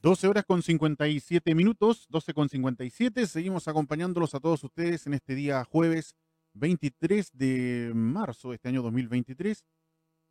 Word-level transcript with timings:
12 0.00 0.28
horas 0.28 0.44
con 0.44 0.62
57 0.62 1.56
minutos, 1.56 2.06
12 2.08 2.32
con 2.32 2.48
57. 2.48 3.26
Seguimos 3.26 3.66
acompañándolos 3.66 4.32
a 4.32 4.38
todos 4.38 4.62
ustedes 4.62 5.04
en 5.08 5.14
este 5.14 5.34
día 5.34 5.64
jueves 5.64 6.14
23 6.54 7.36
de 7.36 7.90
marzo 7.94 8.50
de 8.50 8.54
este 8.54 8.68
año 8.68 8.82
2023 8.82 9.64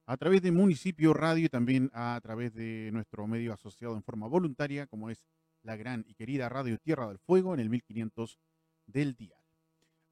a 0.06 0.16
través 0.16 0.42
de 0.42 0.54
Municipio 0.54 1.14
Radio 1.14 1.48
y 1.48 1.50
también 1.50 1.92
a 1.94 2.18
través 2.24 2.54
de 2.54 2.92
nuestro 2.94 3.28
medio 3.28 3.52
asociado 3.52 3.98
en 3.98 4.04
forma 4.04 4.28
voluntaria, 4.28 4.88
como 4.88 5.10
es 5.10 5.26
la 5.64 5.76
gran 5.76 6.06
y 6.08 6.16
querida 6.16 6.48
Radio 6.48 6.78
Tierra 6.78 7.10
del 7.10 7.20
Fuego 7.20 7.54
en 7.54 7.60
el 7.60 7.70
1500 7.70 8.40
del 8.86 9.16
día. 9.16 9.36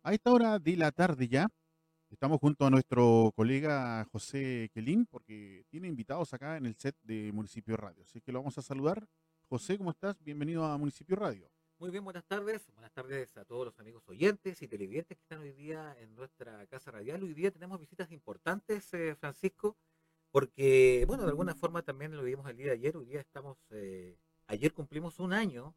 A 0.04 0.14
esta 0.14 0.34
hora 0.34 0.60
de 0.60 0.76
la 0.76 0.92
tarde 0.92 1.30
ya, 1.30 1.48
estamos 2.10 2.42
junto 2.42 2.66
a 2.66 2.70
nuestro 2.70 3.32
colega 3.34 4.06
José 4.12 4.70
Quelín, 4.74 5.06
porque 5.06 5.64
tiene 5.70 5.88
invitados 5.88 6.34
acá 6.34 6.58
en 6.58 6.66
el 6.66 6.76
set 6.76 6.98
de 7.04 7.32
Municipio 7.32 7.78
Radio. 7.78 8.04
Así 8.04 8.20
que 8.20 8.34
lo 8.34 8.40
vamos 8.40 8.58
a 8.58 8.62
saludar. 8.62 9.08
José, 9.56 9.78
¿cómo 9.78 9.92
estás? 9.92 10.22
Bienvenido 10.22 10.66
a 10.66 10.78
Municipio 10.78 11.16
Radio. 11.16 11.50
Muy 11.80 11.90
bien, 11.90 12.04
buenas 12.04 12.26
tardes. 12.26 12.70
Buenas 12.74 12.92
tardes 12.92 13.38
a 13.38 13.46
todos 13.46 13.64
los 13.64 13.80
amigos 13.80 14.04
oyentes 14.10 14.62
y 14.62 14.68
televidentes 14.68 15.18
que 15.18 15.24
están 15.24 15.40
hoy 15.40 15.54
día 15.54 15.96
en 16.02 16.14
nuestra 16.14 16.68
casa 16.68 16.92
radial. 16.92 17.24
Hoy 17.24 17.34
día 17.34 17.52
tenemos 17.52 17.80
visitas 17.80 18.12
importantes, 18.12 18.94
eh, 18.94 19.16
Francisco, 19.16 19.78
porque, 20.30 21.06
bueno, 21.08 21.24
de 21.24 21.30
alguna 21.30 21.56
forma 21.56 21.84
también 21.84 22.14
lo 22.18 22.24
vimos 22.24 22.50
el 22.50 22.58
día 22.58 22.66
de 22.66 22.72
ayer. 22.74 22.98
Hoy 22.98 23.06
día 23.06 23.22
estamos, 23.22 23.58
eh, 23.70 24.18
ayer 24.48 24.74
cumplimos 24.74 25.22
un 25.22 25.32
año 25.32 25.74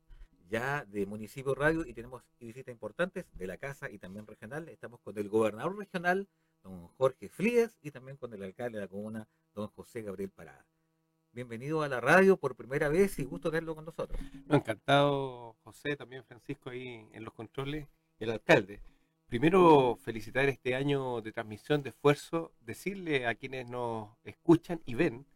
ya 0.48 0.84
de 0.84 1.06
Municipio 1.06 1.54
Radio 1.54 1.86
y 1.86 1.94
tenemos 1.94 2.24
visitas 2.40 2.72
importantes 2.72 3.26
de 3.32 3.46
la 3.46 3.58
casa 3.58 3.88
y 3.88 3.98
también 3.98 4.26
regional. 4.26 4.68
Estamos 4.68 4.98
con 5.02 5.16
el 5.18 5.28
gobernador 5.28 5.78
regional, 5.78 6.28
don 6.64 6.88
Jorge 6.88 7.28
Frías, 7.28 7.78
y 7.80 7.92
también 7.92 8.16
con 8.16 8.34
el 8.34 8.42
alcalde 8.42 8.78
de 8.78 8.86
la 8.86 8.88
comuna, 8.88 9.28
don 9.54 9.68
José 9.68 10.02
Gabriel 10.02 10.30
Parada 10.30 10.66
bienvenido 11.38 11.82
a 11.82 11.88
la 11.88 12.00
radio 12.00 12.36
por 12.36 12.56
primera 12.56 12.88
vez 12.88 13.16
y 13.20 13.22
gusto 13.22 13.48
tenerlo 13.48 13.76
con 13.76 13.84
nosotros. 13.84 14.20
encantado, 14.50 15.54
José, 15.62 15.94
también 15.94 16.24
Francisco 16.24 16.70
ahí 16.70 17.06
en 17.12 17.24
los 17.24 17.32
controles 17.32 17.86
el 18.18 18.32
alcalde. 18.32 18.80
Primero, 19.28 19.96
felicitar 20.02 20.48
este 20.48 20.74
año 20.74 21.20
de 21.20 21.30
transmisión 21.30 21.84
de 21.84 21.90
esfuerzo, 21.90 22.50
decirle 22.62 23.28
a 23.28 23.36
quienes 23.36 23.70
nos 23.70 24.08
escuchan 24.24 24.80
y 24.84 24.96
ven 24.96 25.26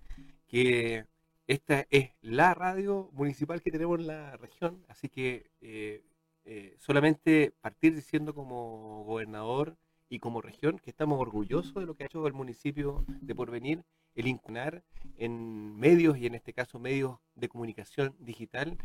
que 0.49 1.07
esta 1.47 1.87
es 1.89 2.11
la 2.21 2.53
radio 2.55 3.09
municipal 3.13 3.63
que 3.63 3.71
tenemos 3.71 4.01
en 4.01 4.09
la 4.09 4.37
región, 4.39 4.85
así 4.89 5.09
que 5.09 5.53
eh, 5.61 6.03
eh, 6.45 6.75
solamente 6.81 7.53
partir 7.61 7.95
diciendo 7.95 8.35
como 8.35 9.05
gobernador 9.05 9.77
y 10.09 10.19
como 10.19 10.41
región 10.41 10.81
que 10.81 10.91
estamos 10.91 11.21
orgullosos 11.21 11.75
de 11.75 11.87
lo 11.87 11.95
que 11.95 12.03
ha 12.03 12.07
hecho 12.07 12.27
el 12.27 12.33
municipio 12.33 13.05
de 13.21 13.37
Porvenir 13.37 13.85
el 14.15 14.27
incunar 14.27 14.85
en 15.17 15.77
medios 15.77 16.19
y 16.19 16.27
en 16.27 16.35
este 16.35 16.53
caso 16.53 16.79
medios 16.79 17.19
de 17.35 17.49
comunicación 17.49 18.15
digital, 18.19 18.79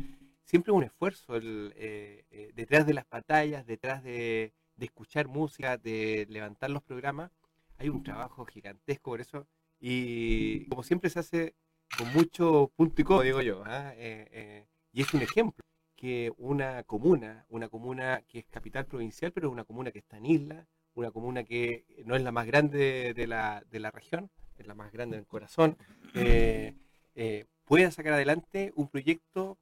siempre 0.44 0.72
un 0.72 0.84
esfuerzo 0.84 1.36
el, 1.36 1.72
eh, 1.76 2.24
eh, 2.30 2.52
detrás 2.54 2.86
de 2.86 2.94
las 2.94 3.04
pantallas, 3.04 3.66
detrás 3.66 4.02
de, 4.02 4.54
escuchar 4.78 5.26
música, 5.26 5.76
de 5.76 6.26
levantar 6.30 6.70
los 6.70 6.82
programas, 6.82 7.32
hay 7.78 7.88
un 7.88 8.02
trabajo 8.02 8.44
gigantesco 8.44 9.10
por 9.10 9.20
eso 9.20 9.46
y 9.80 10.66
como 10.66 10.82
siempre 10.82 11.10
se 11.10 11.18
hace 11.18 11.54
con 11.96 12.12
mucho 12.12 12.72
punto 12.76 13.00
y 13.00 13.04
codo, 13.04 13.22
digo 13.22 13.42
yo, 13.42 13.62
¿ah? 13.66 13.92
eh, 13.96 14.66
y 14.92 15.02
es 15.02 15.12
un 15.14 15.22
ejemplo 15.22 15.64
que 15.96 16.32
una 16.36 16.84
comuna, 16.84 17.44
una 17.48 17.68
comuna 17.68 18.22
que 18.28 18.38
es 18.38 18.46
capital 18.46 18.86
provincial, 18.86 19.32
pero 19.32 19.48
es 19.48 19.52
una 19.52 19.64
comuna 19.64 19.90
que 19.90 19.98
está 19.98 20.16
en 20.16 20.26
isla, 20.26 20.66
una 20.94 21.10
comuna 21.10 21.42
que 21.42 21.84
no 22.04 22.14
es 22.14 22.22
la 22.22 22.30
más 22.30 22.46
grande 22.46 23.14
de 23.14 23.26
la, 23.26 23.64
de 23.68 23.80
la 23.80 23.90
región, 23.90 24.30
es 24.58 24.66
la 24.66 24.74
más 24.74 24.92
grande 24.92 25.16
del 25.16 25.26
corazón, 25.26 25.76
eh, 26.14 26.74
eh, 27.14 27.46
pueda 27.64 27.90
sacar 27.90 28.14
adelante 28.14 28.72
un 28.76 28.88
proyecto 28.88 29.58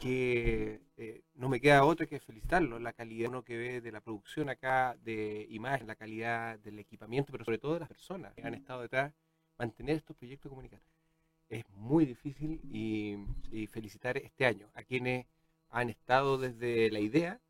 que 0.00 0.80
eh, 0.96 1.22
no 1.34 1.48
me 1.48 1.60
queda 1.60 1.84
otra 1.84 2.06
que 2.06 2.18
felicitarlo, 2.18 2.78
la 2.78 2.92
calidad 2.92 3.28
uno 3.28 3.44
que 3.44 3.56
ve 3.56 3.80
de 3.80 3.92
la 3.92 4.00
producción 4.00 4.48
acá, 4.48 4.96
de 5.04 5.46
imagen, 5.50 5.86
la 5.86 5.94
calidad 5.94 6.58
del 6.58 6.78
equipamiento, 6.78 7.30
pero 7.30 7.44
sobre 7.44 7.58
todo 7.58 7.74
de 7.74 7.80
las 7.80 7.88
personas 7.88 8.34
que 8.34 8.42
han 8.42 8.54
estado 8.54 8.82
detrás, 8.82 9.12
mantener 9.58 9.96
estos 9.96 10.16
proyectos 10.16 10.48
comunicados. 10.48 10.86
Es 11.48 11.68
muy 11.70 12.06
difícil 12.06 12.60
y 12.64 13.66
felicitar 13.66 14.16
este 14.16 14.46
año 14.46 14.70
a 14.74 14.82
quienes 14.82 15.26
han 15.68 15.90
estado 15.90 16.38
desde 16.38 16.90
la 16.90 17.00
idea 17.00 17.40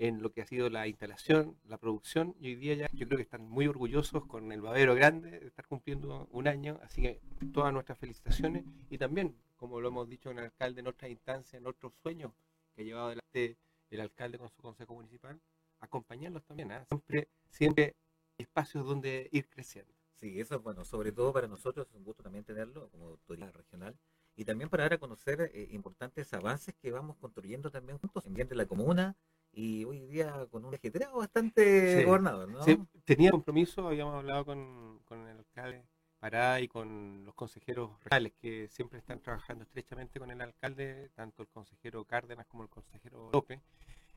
en 0.00 0.22
lo 0.22 0.32
que 0.32 0.40
ha 0.40 0.46
sido 0.46 0.70
la 0.70 0.88
instalación, 0.88 1.58
la 1.68 1.76
producción, 1.76 2.34
y 2.40 2.48
hoy 2.48 2.54
día 2.56 2.74
ya 2.74 2.88
yo 2.94 3.06
creo 3.06 3.18
que 3.18 3.22
están 3.22 3.46
muy 3.46 3.66
orgullosos 3.66 4.24
con 4.24 4.50
el 4.50 4.62
babero 4.62 4.94
grande 4.94 5.38
de 5.38 5.46
estar 5.46 5.66
cumpliendo 5.66 6.26
un 6.32 6.48
año, 6.48 6.80
así 6.82 7.02
que 7.02 7.20
todas 7.52 7.70
nuestras 7.70 7.98
felicitaciones 7.98 8.64
y 8.88 8.96
también, 8.96 9.36
como 9.56 9.78
lo 9.78 9.88
hemos 9.88 10.08
dicho 10.08 10.30
en 10.30 10.38
el 10.38 10.44
alcalde 10.44 10.80
en 10.80 10.86
otras 10.86 11.10
instancias, 11.10 11.60
en 11.60 11.66
otros 11.66 11.92
sueños 12.02 12.32
que 12.74 12.80
ha 12.80 12.84
llevado 12.86 13.06
adelante 13.08 13.58
el 13.90 14.00
alcalde 14.00 14.38
con 14.38 14.48
su 14.48 14.62
consejo 14.62 14.94
municipal, 14.94 15.38
acompañarlos 15.80 16.44
también, 16.46 16.72
¿ah? 16.72 16.82
siempre, 16.88 17.28
siempre 17.50 17.94
espacios 18.38 18.86
donde 18.86 19.28
ir 19.32 19.50
creciendo. 19.50 19.92
Sí, 20.14 20.40
eso 20.40 20.54
es 20.54 20.62
bueno, 20.62 20.86
sobre 20.86 21.12
todo 21.12 21.30
para 21.34 21.46
nosotros 21.46 21.86
es 21.86 21.94
un 21.94 22.04
gusto 22.04 22.22
también 22.22 22.44
tenerlo 22.44 22.88
como 22.88 23.08
autoridad 23.08 23.52
regional 23.52 23.94
y 24.34 24.46
también 24.46 24.70
para 24.70 24.84
dar 24.84 24.94
a 24.94 24.98
conocer 24.98 25.50
eh, 25.52 25.68
importantes 25.72 26.32
avances 26.32 26.74
que 26.80 26.90
vamos 26.90 27.18
construyendo 27.18 27.70
también 27.70 27.98
juntos 27.98 28.24
en 28.24 28.32
bien 28.32 28.48
de 28.48 28.54
la 28.54 28.64
comuna, 28.64 29.14
y 29.52 29.84
hoy 29.84 30.06
día 30.06 30.46
con 30.50 30.64
un 30.64 30.74
ajetreado 30.74 31.18
bastante 31.18 32.04
gobernador, 32.04 32.48
¿no? 32.48 32.62
Sí, 32.62 32.78
tenía 33.04 33.30
compromiso, 33.30 33.88
habíamos 33.88 34.14
hablado 34.14 34.44
con, 34.44 35.00
con 35.04 35.26
el 35.26 35.38
alcalde 35.38 35.84
Pará 36.20 36.60
y 36.60 36.68
con 36.68 37.24
los 37.24 37.34
consejeros 37.34 37.92
reales 38.04 38.34
que 38.38 38.68
siempre 38.68 38.98
están 38.98 39.20
trabajando 39.20 39.64
estrechamente 39.64 40.20
con 40.20 40.30
el 40.30 40.40
alcalde, 40.42 41.10
tanto 41.14 41.42
el 41.42 41.48
consejero 41.48 42.04
Cárdenas 42.04 42.46
como 42.46 42.62
el 42.62 42.68
consejero 42.68 43.30
López, 43.32 43.58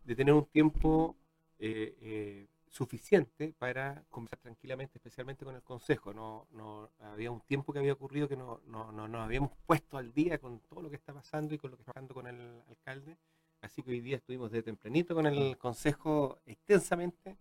de 0.03 0.15
tener 0.15 0.33
un 0.33 0.45
tiempo 0.45 1.15
eh, 1.59 1.95
eh, 2.01 2.47
suficiente 2.67 3.53
para 3.57 4.03
conversar 4.09 4.39
tranquilamente, 4.39 4.97
especialmente 4.97 5.45
con 5.45 5.55
el 5.55 5.63
consejo. 5.63 6.13
No, 6.13 6.47
no 6.51 6.89
había 6.99 7.31
un 7.31 7.39
tiempo 7.39 7.71
que 7.71 7.79
había 7.79 7.93
ocurrido 7.93 8.27
que 8.27 8.35
no, 8.35 8.59
no, 8.65 8.91
no 8.91 9.07
nos 9.07 9.21
habíamos 9.21 9.51
puesto 9.65 9.97
al 9.97 10.11
día 10.11 10.39
con 10.39 10.59
todo 10.59 10.81
lo 10.81 10.89
que 10.89 10.97
está 10.97 11.13
pasando 11.13 11.55
y 11.55 11.57
con 11.57 11.71
lo 11.71 11.77
que 11.77 11.83
está 11.83 11.93
pasando 11.93 12.13
con 12.13 12.27
el 12.27 12.61
alcalde 12.67 13.17
Así 13.63 13.81
que 13.81 13.91
hoy 13.91 14.01
día 14.01 14.17
estuvimos 14.17 14.51
de 14.51 14.61
tempranito 14.61 15.15
con 15.15 15.25
el 15.25 15.57
Consejo 15.57 16.41
extensamente, 16.45 17.37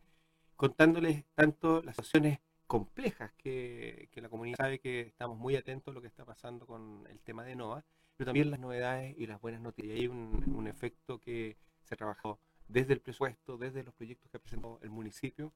contándoles 0.54 1.24
tanto 1.34 1.82
las 1.82 1.96
situaciones 1.96 2.38
complejas 2.68 3.32
que, 3.32 4.08
la 4.14 4.28
comunidad 4.28 4.56
sabe 4.56 4.78
que 4.78 5.00
estamos 5.00 5.36
muy 5.36 5.56
atentos 5.56 5.90
a 5.90 5.94
lo 5.94 6.00
que 6.00 6.06
está 6.06 6.24
pasando 6.24 6.64
con 6.64 7.08
el 7.10 7.20
tema 7.22 7.42
de 7.42 7.56
NOVA, 7.56 7.84
pero 8.16 8.26
también 8.26 8.52
las 8.52 8.60
novedades 8.60 9.16
y 9.18 9.26
las 9.26 9.40
buenas 9.40 9.60
noticias. 9.60 9.96
Y 9.96 10.00
hay 10.02 10.06
un, 10.06 10.66
efecto 10.68 11.18
que 11.18 11.56
se 11.82 11.96
trabajó 11.96 12.38
desde 12.68 12.92
el 12.92 13.00
presupuesto, 13.00 13.58
desde 13.58 13.82
los 13.82 13.92
proyectos 13.92 14.30
que 14.30 14.38
presentó 14.38 14.78
el 14.80 14.90
municipio, 14.90 15.52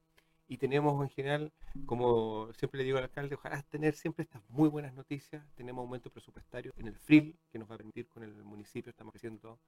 y 0.49 0.57
tenemos 0.57 1.01
en 1.01 1.09
general, 1.09 1.53
como 1.85 2.51
siempre 2.53 2.79
le 2.79 2.83
digo 2.83 2.97
al 2.97 3.05
alcalde, 3.05 3.35
ojalá 3.35 3.61
tener 3.63 3.95
siempre 3.95 4.23
estas 4.23 4.41
muy 4.49 4.67
buenas 4.67 4.93
noticias. 4.93 5.45
Tenemos 5.55 5.83
aumento 5.83 6.09
presupuestario 6.09 6.73
en 6.75 6.87
el 6.87 6.97
FRIL, 6.97 7.39
que 7.49 7.57
nos 7.57 7.71
va 7.71 7.75
a 7.75 7.77
permitir 7.77 8.09
con 8.09 8.23
el 8.23 8.33
municipio, 8.43 8.89
estamos 8.89 9.13
creciendo 9.13 9.59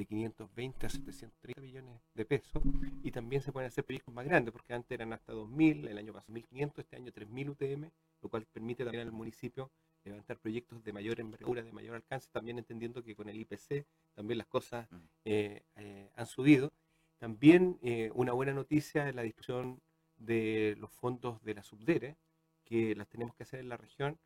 de 0.00 0.06
520 0.06 0.86
a 0.86 0.88
730 0.88 1.60
millones 1.60 2.00
de 2.14 2.24
pesos 2.24 2.62
y 3.02 3.10
también 3.10 3.42
se 3.42 3.52
pueden 3.52 3.68
hacer 3.68 3.84
proyectos 3.84 4.14
más 4.14 4.24
grandes 4.24 4.50
porque 4.50 4.72
antes 4.72 4.90
eran 4.92 5.12
hasta 5.12 5.34
2.000, 5.34 5.88
el 5.88 5.98
año 5.98 6.14
pasado 6.14 6.32
1.500, 6.32 6.72
este 6.78 6.96
año 6.96 7.12
3.000 7.12 7.50
UTM, 7.50 7.90
lo 8.22 8.28
cual 8.30 8.46
permite 8.46 8.82
también 8.82 9.06
al 9.06 9.12
municipio 9.12 9.70
levantar 10.04 10.38
proyectos 10.38 10.82
de 10.82 10.94
mayor 10.94 11.20
envergadura, 11.20 11.62
de 11.62 11.72
mayor 11.72 11.96
alcance, 11.96 12.30
también 12.32 12.56
entendiendo 12.56 13.02
que 13.02 13.14
con 13.14 13.28
el 13.28 13.36
IPC 13.36 13.84
también 14.14 14.38
las 14.38 14.46
cosas 14.46 14.90
mm. 14.90 14.96
eh, 15.26 15.62
eh, 15.76 16.10
han 16.16 16.26
subido. 16.26 16.72
También 17.18 17.78
eh, 17.82 18.10
una 18.14 18.32
buena 18.32 18.54
noticia 18.54 19.06
es 19.06 19.14
la 19.14 19.20
discusión 19.20 19.82
de 20.16 20.76
los 20.80 20.90
fondos 20.90 21.42
de 21.42 21.54
la 21.54 21.62
subdere, 21.62 22.16
que 22.64 22.94
las 22.94 23.06
tenemos 23.08 23.34
que 23.34 23.42
hacer 23.42 23.60
en 23.60 23.68
la 23.68 23.76
región. 23.76 24.18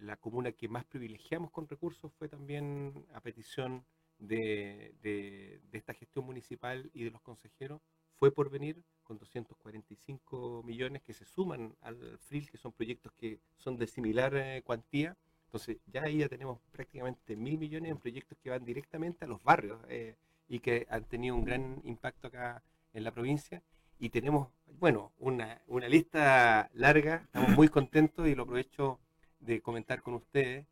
la 0.00 0.16
comuna 0.16 0.52
que 0.52 0.68
más 0.68 0.84
privilegiamos 0.84 1.50
con 1.50 1.68
recursos 1.68 2.10
fue 2.18 2.28
también 2.28 3.06
a 3.12 3.20
petición 3.20 3.84
de, 4.20 4.94
de, 5.02 5.60
esta 5.72 5.94
gestión 5.94 6.24
municipal 6.24 6.90
y 6.94 7.04
de 7.04 7.10
los 7.10 7.20
consejeros 7.22 7.80
fue 8.18 8.30
por 8.30 8.50
venir 8.50 8.82
con 9.02 9.18
245 9.18 10.62
millones 10.62 11.02
que 11.02 11.14
se 11.14 11.24
suman 11.24 11.74
al 11.80 12.18
FRIL, 12.18 12.50
que 12.50 12.58
son 12.58 12.72
proyectos 12.72 13.12
que 13.14 13.40
son 13.58 13.76
de 13.76 13.86
similar 13.86 14.36
eh, 14.36 14.62
cuantía. 14.62 15.16
Entonces 15.46 15.78
ya 15.86 16.02
ahí 16.02 16.18
ya 16.18 16.28
tenemos 16.28 16.60
prácticamente 16.70 17.34
mil 17.34 17.58
millones 17.58 17.90
en 17.90 17.98
proyectos 17.98 18.38
que 18.38 18.50
van 18.50 18.64
directamente 18.64 19.24
a 19.24 19.28
los 19.28 19.42
barrios 19.42 19.80
eh, 19.88 20.16
y 20.48 20.60
que 20.60 20.86
han 20.90 21.04
tenido 21.04 21.34
un 21.34 21.44
gran 21.44 21.80
impacto 21.84 22.28
acá 22.28 22.62
en 22.92 23.04
la 23.04 23.10
provincia. 23.10 23.62
Y 23.98 24.10
tenemos, 24.10 24.48
bueno, 24.78 25.12
una, 25.18 25.60
una 25.66 25.88
lista 25.88 26.70
larga, 26.74 27.22
estamos 27.24 27.50
muy 27.50 27.68
contentos 27.68 28.28
y 28.28 28.34
lo 28.34 28.44
aprovecho 28.44 29.00
de 29.40 29.60
comentar 29.60 30.02
con 30.02 30.14
ustedes 30.14 30.66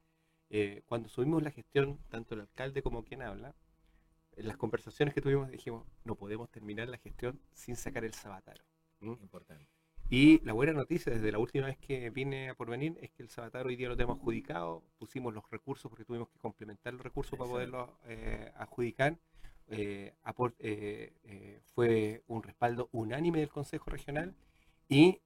eh, 0.50 0.82
cuando 0.86 1.08
subimos 1.08 1.42
la 1.42 1.50
gestión, 1.50 1.98
tanto 2.08 2.34
el 2.34 2.42
alcalde 2.42 2.82
como 2.82 3.04
quien 3.04 3.22
habla, 3.22 3.54
en 4.36 4.46
las 4.46 4.56
conversaciones 4.56 5.14
que 5.14 5.20
tuvimos 5.20 5.50
dijimos, 5.50 5.86
no 6.04 6.14
podemos 6.14 6.50
terminar 6.50 6.88
la 6.88 6.98
gestión 6.98 7.40
sin 7.52 7.76
sacar 7.76 8.04
el 8.04 8.14
sabataro. 8.14 8.64
Importante. 9.00 9.78
Y 10.10 10.40
la 10.42 10.54
buena 10.54 10.72
noticia 10.72 11.12
desde 11.12 11.30
la 11.30 11.38
última 11.38 11.66
vez 11.66 11.76
que 11.76 12.08
vine 12.08 12.48
a 12.48 12.54
Porvenir 12.54 12.96
es 13.02 13.10
que 13.10 13.22
el 13.22 13.28
Sabatar 13.28 13.66
hoy 13.66 13.76
día 13.76 13.88
lo 13.88 13.96
tenemos 13.96 14.18
adjudicado, 14.18 14.82
pusimos 14.98 15.34
los 15.34 15.48
recursos 15.50 15.90
porque 15.90 16.06
tuvimos 16.06 16.30
que 16.30 16.38
complementar 16.38 16.94
los 16.94 17.02
recursos 17.02 17.38
para 17.38 17.50
poderlo 17.50 17.98
eh, 18.06 18.50
adjudicar. 18.56 19.18
Eh, 19.70 20.14
eh, 20.60 21.60
fue 21.74 22.22
un 22.26 22.42
respaldo 22.42 22.88
unánime 22.92 23.40
del 23.40 23.50
Consejo 23.50 23.90
Regional 23.90 24.34
y 24.88 25.20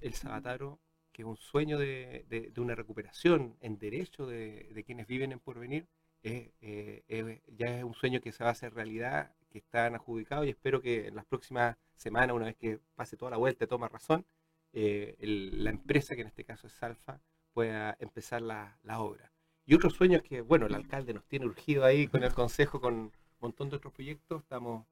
el 0.00 0.14
Sabataro, 0.14 0.80
que 1.18 1.22
es 1.22 1.26
un 1.26 1.36
sueño 1.36 1.78
de, 1.78 2.52
una 2.58 2.76
recuperación 2.76 3.56
en 3.60 3.76
derecho 3.76 4.24
de, 4.24 4.84
quienes 4.86 5.08
viven 5.08 5.32
en 5.32 5.40
Porvenir, 5.40 5.88
ya 6.22 7.76
es 7.76 7.82
un 7.82 7.94
sueño 7.94 8.20
que 8.20 8.30
se 8.30 8.44
va 8.44 8.50
a 8.50 8.52
hacer 8.52 8.72
realidad, 8.72 9.34
que 9.50 9.58
están 9.58 9.96
adjudicados 9.96 10.46
y 10.46 10.50
espero 10.50 10.80
que 10.80 11.08
en 11.08 11.16
las 11.16 11.24
próximas 11.24 11.76
semanas, 11.96 12.36
una 12.36 12.46
vez 12.46 12.54
que 12.54 12.78
pase 12.94 13.16
toda 13.16 13.32
la 13.32 13.36
vuelta 13.36 13.64
y 13.64 13.66
toma 13.66 13.88
razón, 13.88 14.24
eh, 14.72 15.16
la 15.18 15.70
empresa, 15.70 16.14
que 16.14 16.20
en 16.20 16.28
este 16.28 16.44
caso 16.44 16.68
es 16.68 16.72
Salfa, 16.74 17.20
pueda 17.52 17.96
empezar 17.98 18.40
la, 18.40 18.78
obra. 19.00 19.32
Y 19.66 19.74
otro 19.74 19.90
sueño 19.90 20.18
es 20.18 20.22
que, 20.22 20.40
bueno, 20.40 20.66
el 20.66 20.74
alcalde 20.76 21.14
nos 21.14 21.26
tiene 21.26 21.46
urgido 21.46 21.84
ahí 21.84 22.06
con 22.06 22.22
el 22.22 22.32
consejo, 22.32 22.80
con 22.80 22.94
un 22.94 23.12
montón 23.40 23.70
de 23.70 23.76
otros 23.76 23.92
proyectos, 23.92 24.42
estamos 24.44 24.86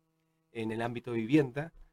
en 0.50 0.72
el 0.72 0.82
ámbito 0.82 1.12
de 1.12 1.18
vivienda, 1.18 1.66
eh, 1.66 1.70
eh, 1.72 1.85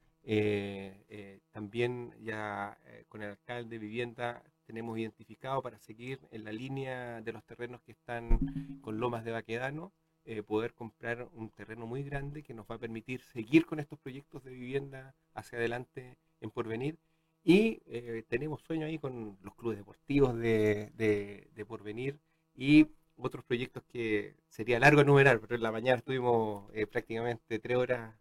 también 1.51 2.13
ya 2.21 2.77
con 3.09 3.21
el 3.21 3.31
alcalde 3.31 3.69
de 3.69 3.79
vivienda 3.79 4.43
tenemos 4.65 4.97
identificado 4.97 5.61
para 5.61 5.77
seguir 5.79 6.19
en 6.31 6.43
la 6.43 6.51
línea 6.51 7.21
de 7.21 7.33
los 7.33 7.43
terrenos 7.43 7.81
que 7.81 7.91
están 7.91 8.79
con 8.81 8.99
lomas 8.99 9.23
de 9.25 9.31
Baquedano, 9.31 9.93
eh, 10.25 10.41
poder 10.41 10.73
comprar 10.73 11.27
un 11.33 11.49
terreno 11.49 11.85
muy 11.85 12.03
grande 12.03 12.43
que 12.43 12.53
nos 12.53 12.65
va 12.65 12.75
a 12.75 12.79
permitir 12.79 13.21
seguir 13.21 13.65
con 13.65 13.79
estos 13.79 13.99
proyectos 13.99 14.43
de 14.43 14.51
vivienda 14.51 15.15
hacia 15.33 15.57
adelante 15.57 16.17
en 16.39 16.49
porvenir. 16.49 16.97
Y 17.43 17.81
eh, 17.87 18.23
tenemos 18.29 18.61
sueños 18.61 18.87
ahí 18.87 18.99
con 18.99 19.37
los 19.43 19.53
clubes 19.55 19.77
deportivos 19.77 20.37
de, 20.37 20.91
de, 20.95 21.65
porvenir 21.65 22.19
y 22.55 22.87
otros 23.17 23.43
proyectos 23.43 23.83
que 23.83 24.35
sería 24.47 24.79
largo 24.79 25.01
enumerar, 25.01 25.41
pero 25.41 25.55
en 25.55 25.63
la 25.63 25.71
mañana 25.71 25.97
estuvimos 25.97 26.71
eh, 26.73 26.87
prácticamente 26.87 27.59
tres 27.59 27.77
horas 27.77 28.15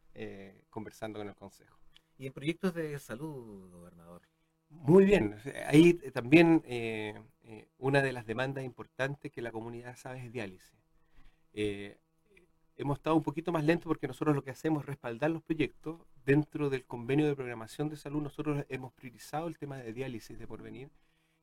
conversando 0.71 1.19
con 1.19 1.29
el 1.29 1.35
Consejo. 1.35 1.82
¿Y 2.23 2.27
en 2.27 2.33
proyectos 2.33 2.73
de 2.73 2.97
salud, 3.01 3.69
gobernador? 3.73 4.23
Muy 4.69 5.05
bien, 5.05 5.35
ahí 5.67 5.95
también 6.13 6.63
una 7.79 8.01
de 8.01 8.13
las 8.13 8.27
demandas 8.27 8.63
importantes 8.63 9.33
que 9.33 9.43
la 9.43 9.51
comunidad 9.51 9.97
sabe 9.97 10.25
es 10.25 10.33
diálisis. 10.33 10.73
Eh, 11.53 11.99
hemos 12.77 12.99
estado 12.99 13.17
un 13.17 13.25
poquito 13.25 13.51
más 13.51 13.65
lentos 13.65 13.87
porque 13.89 14.07
nosotros 14.07 14.37
lo 14.37 14.45
que 14.45 14.53
hacemos 14.53 14.85
es 14.85 14.87
respaldar 14.87 15.33
los 15.33 15.43
proyectos. 15.43 16.01
Dentro 16.25 16.71
del 16.71 16.85
convenio 16.85 17.27
de 17.27 17.35
programación 17.35 17.89
de 17.89 17.97
salud, 17.97 18.23
nosotros 18.23 18.65
hemos 18.69 18.93
priorizado 18.93 19.49
el 19.49 19.59
tema 19.59 19.79
de 19.79 19.93
diálisis 19.93 20.39
de 20.39 20.47
porvenir. 20.47 20.93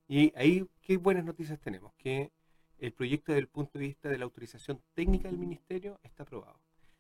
Y 0.07 0.31
ahí, 0.37 0.65
qué 0.79 0.95
buenas 0.95 1.25
noticias 1.25 1.59
tenemos, 1.59 1.91
que 1.97 2.31
el 2.77 2.93
proyecto 2.93 3.33
desde 3.33 3.41
el 3.41 3.49
punto 3.49 3.79
de 3.79 3.85
vista 3.85 4.07
de 4.07 4.17
la 4.17 4.23
autorización 4.23 4.81
técnica 4.93 5.27
del 5.27 5.39
ministerio 5.39 5.99
está 6.03 6.23
aprobado. 6.23 6.57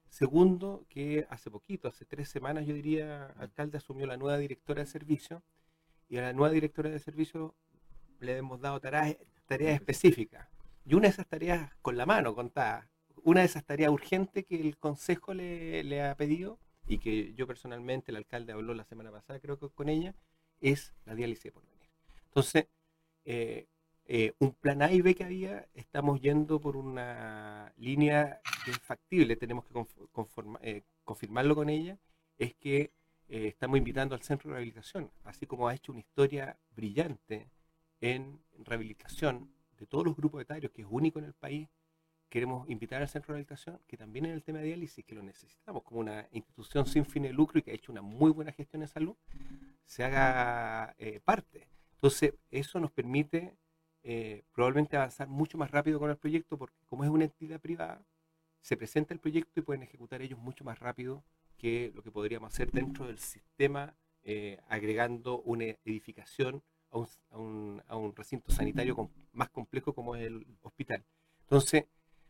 Segundo, 0.09 0.85
que 0.89 1.27
hace 1.29 1.51
poquito, 1.51 1.87
hace 1.87 2.05
tres 2.05 2.29
semanas, 2.29 2.65
yo 2.65 2.73
diría, 2.73 3.27
alcalde 3.37 3.77
asumió 3.77 4.07
la 4.07 4.17
nueva 4.17 4.37
directora 4.37 4.81
de 4.81 4.87
servicio 4.87 5.43
y 6.09 6.17
a 6.17 6.21
la 6.21 6.33
nueva 6.33 6.51
directora 6.51 6.89
de 6.89 6.99
servicio 6.99 7.55
le 8.19 8.37
hemos 8.37 8.59
dado 8.59 8.79
tareas, 8.79 9.17
tareas 9.45 9.75
específicas. 9.75 10.47
Y 10.85 10.95
una 10.95 11.03
de 11.03 11.09
esas 11.09 11.27
tareas 11.27 11.71
con 11.81 11.97
la 11.97 12.05
mano 12.05 12.33
contada, 12.33 12.89
una 13.23 13.41
de 13.41 13.45
esas 13.45 13.63
tareas 13.65 13.91
urgentes 13.91 14.45
que 14.45 14.59
el 14.59 14.77
Consejo 14.77 15.33
le, 15.33 16.01
ha 16.01 16.15
pedido 16.15 16.59
y 16.87 16.97
que 16.97 17.33
yo 17.35 17.45
personalmente, 17.45 18.11
el 18.11 18.17
alcalde 18.17 18.53
habló 18.53 18.73
la 18.73 18.85
semana 18.85 19.11
pasada, 19.11 19.39
creo 19.39 19.59
que 19.59 19.69
con 19.69 19.89
ella, 19.89 20.15
es 20.61 20.93
la 21.05 21.15
diálisis 21.15 21.51
por 21.51 21.63
venir. 21.63 21.89
Entonces, 22.25 22.67
eh, 23.25 23.67
eh, 24.11 24.33
un 24.39 24.53
plan 24.53 24.81
A 24.81 24.91
y 24.91 25.01
B 25.01 25.13
que 25.13 25.23
había, 25.23 25.67
estamos 25.75 26.19
yendo 26.19 26.59
por 26.59 26.75
una 26.75 27.71
línea 27.77 28.41
que 28.65 28.71
es 28.71 28.79
factible, 28.79 29.35
tenemos 29.35 29.65
que 29.65 29.85
eh, 30.63 30.81
confirmarlo 31.03 31.53
con 31.53 31.69
ella, 31.69 31.99
es 32.39 32.55
que 32.55 32.91
estamos 33.27 33.77
invitando 33.77 34.15
al 34.15 34.23
centro 34.23 34.49
de 34.49 34.55
rehabilitación, 34.55 35.11
así 35.23 35.45
como 35.45 35.67
ha 35.67 35.75
hecho 35.75 35.91
una 35.91 36.01
historia 36.01 36.57
brillante 36.71 37.51
en 38.01 38.41
rehabilitación 38.57 39.53
de 39.77 39.85
todos 39.85 40.03
los 40.03 40.15
grupos 40.15 40.41
etarios, 40.41 40.71
que 40.71 40.81
es 40.81 40.87
único 40.89 41.19
en 41.19 41.25
el 41.25 41.35
país, 41.35 41.69
queremos 42.29 42.67
invitar 42.67 43.03
al 43.03 43.09
centro 43.09 43.33
de 43.33 43.37
rehabilitación, 43.37 43.79
que 43.85 43.95
también 43.95 44.25
en 44.25 44.31
el 44.31 44.41
tema 44.41 44.57
de 44.57 44.65
diálisis, 44.65 45.05
que 45.05 45.13
lo 45.13 45.21
necesitamos 45.21 45.83
como 45.83 45.99
una 45.99 46.27
institución 46.31 46.87
sin 46.87 47.05
fin 47.05 47.21
de 47.21 47.31
lucro 47.31 47.59
y 47.59 47.61
que 47.61 47.69
ha 47.69 47.75
hecho 47.75 47.91
una 47.91 48.01
muy 48.01 48.31
buena 48.31 48.53
gestión 48.53 48.81
de 48.81 48.87
salud, 48.87 49.15
se 49.85 50.03
haga 50.03 50.95
eh, 50.97 51.19
parte. 51.23 51.67
Entonces, 51.93 52.33
eso 52.49 52.79
nos 52.79 52.91
permite 52.91 53.55
eh, 54.03 54.43
probablemente 54.53 54.97
avanzar 54.97 55.27
mucho 55.27 55.57
más 55.57 55.71
rápido 55.71 55.99
con 55.99 56.09
el 56.09 56.17
proyecto, 56.17 56.57
porque 56.57 56.77
como 56.87 57.03
es 57.03 57.09
una 57.09 57.25
entidad 57.25 57.59
privada, 57.59 58.01
se 58.61 58.77
presenta 58.77 59.13
el 59.13 59.19
proyecto 59.19 59.59
y 59.59 59.63
pueden 59.63 59.83
ejecutar 59.83 60.21
ellos 60.21 60.39
mucho 60.39 60.63
más 60.63 60.79
rápido 60.79 61.23
que 61.57 61.91
lo 61.95 62.03
que 62.03 62.11
podríamos 62.11 62.53
hacer 62.53 62.71
dentro 62.71 63.07
del 63.07 63.19
sistema, 63.19 63.95
eh, 64.23 64.59
agregando 64.67 65.41
una 65.41 65.65
edificación 65.65 66.61
a 66.91 66.97
un, 67.37 67.81
a 67.87 67.95
un, 67.95 68.15
recinto 68.15 68.51
sanitario 68.51 69.09
más 69.31 69.49
complejo 69.49 69.93
como 69.93 70.15
es 70.15 70.25
el 70.25 70.45
hospital. 70.63 71.03
Entonces, 71.43 71.85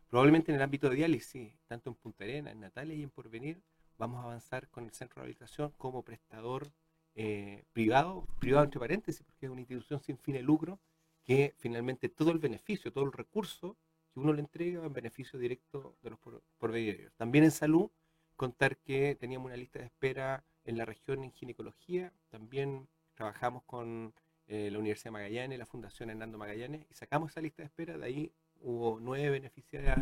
Probablemente 0.10 0.52
en 0.52 0.56
el 0.56 0.64
ámbito 0.64 0.90
de 0.90 0.96
diálisis, 0.96 1.54
tanto 1.68 1.92
en 1.92 1.96
Punta 1.96 2.24
Arena, 2.24 2.52
en 2.52 2.60
Natales 2.60 2.98
y 2.98 3.04
en 3.04 3.12
Porvenir, 3.12 3.62
vamos 4.00 4.20
a 4.20 4.24
avanzar 4.24 4.68
con 4.70 4.86
el 4.86 4.92
centro 4.92 5.16
de 5.16 5.28
rehabilitación 5.28 5.72
como 5.78 6.02
prestador 6.02 6.72
eh, 7.14 7.64
privado, 7.74 8.26
privado 8.40 8.66
entre 8.66 8.80
paréntesis, 8.80 9.22
porque 9.24 9.46
es 9.46 9.52
una 9.52 9.62
institución 9.62 10.00
sin 10.02 10.18
fin 10.18 10.34
de 10.34 10.42
lucro, 10.42 10.80
que 11.24 11.54
finalmente 11.58 12.10
todo 12.10 12.32
el 12.32 12.40
beneficio, 12.40 12.92
todo 12.92 13.04
el 13.06 13.12
recurso 13.12 13.78
que 14.14 14.20
uno 14.20 14.34
le 14.34 14.42
entrega 14.42 14.86
en 14.86 14.94
beneficio 14.94 15.38
directo 15.38 15.96
de 16.02 16.10
los 16.10 16.20
porvenirios. 16.58 17.14
También 17.16 17.44
en 17.44 17.52
salud, 17.52 17.90
contar 18.36 18.78
que 18.78 19.16
teníamos 19.16 19.48
una 19.48 19.58
lista 19.58 19.80
de 19.80 19.86
espera 19.86 20.44
en 20.64 20.78
la 20.78 20.86
región 20.86 21.24
en 21.24 21.32
ginecología, 21.32 22.14
también 22.30 22.88
trabajamos 23.14 23.64
con 23.64 24.14
eh, 24.48 24.70
la 24.72 24.80
Universidad 24.80 25.12
de 25.12 25.12
Magallanes, 25.12 25.60
la 25.60 25.66
Fundación 25.66 26.10
Hernando 26.10 26.38
Magallanes, 26.38 26.86
y 26.90 26.94
sacamos 26.94 27.32
esa 27.32 27.42
lista 27.42 27.62
de 27.62 27.68
espera, 27.68 27.98
de 27.98 28.06
ahí 28.06 28.32
hubo 28.62 29.00
nueve 29.00 29.30
beneficiarias, 29.30 29.98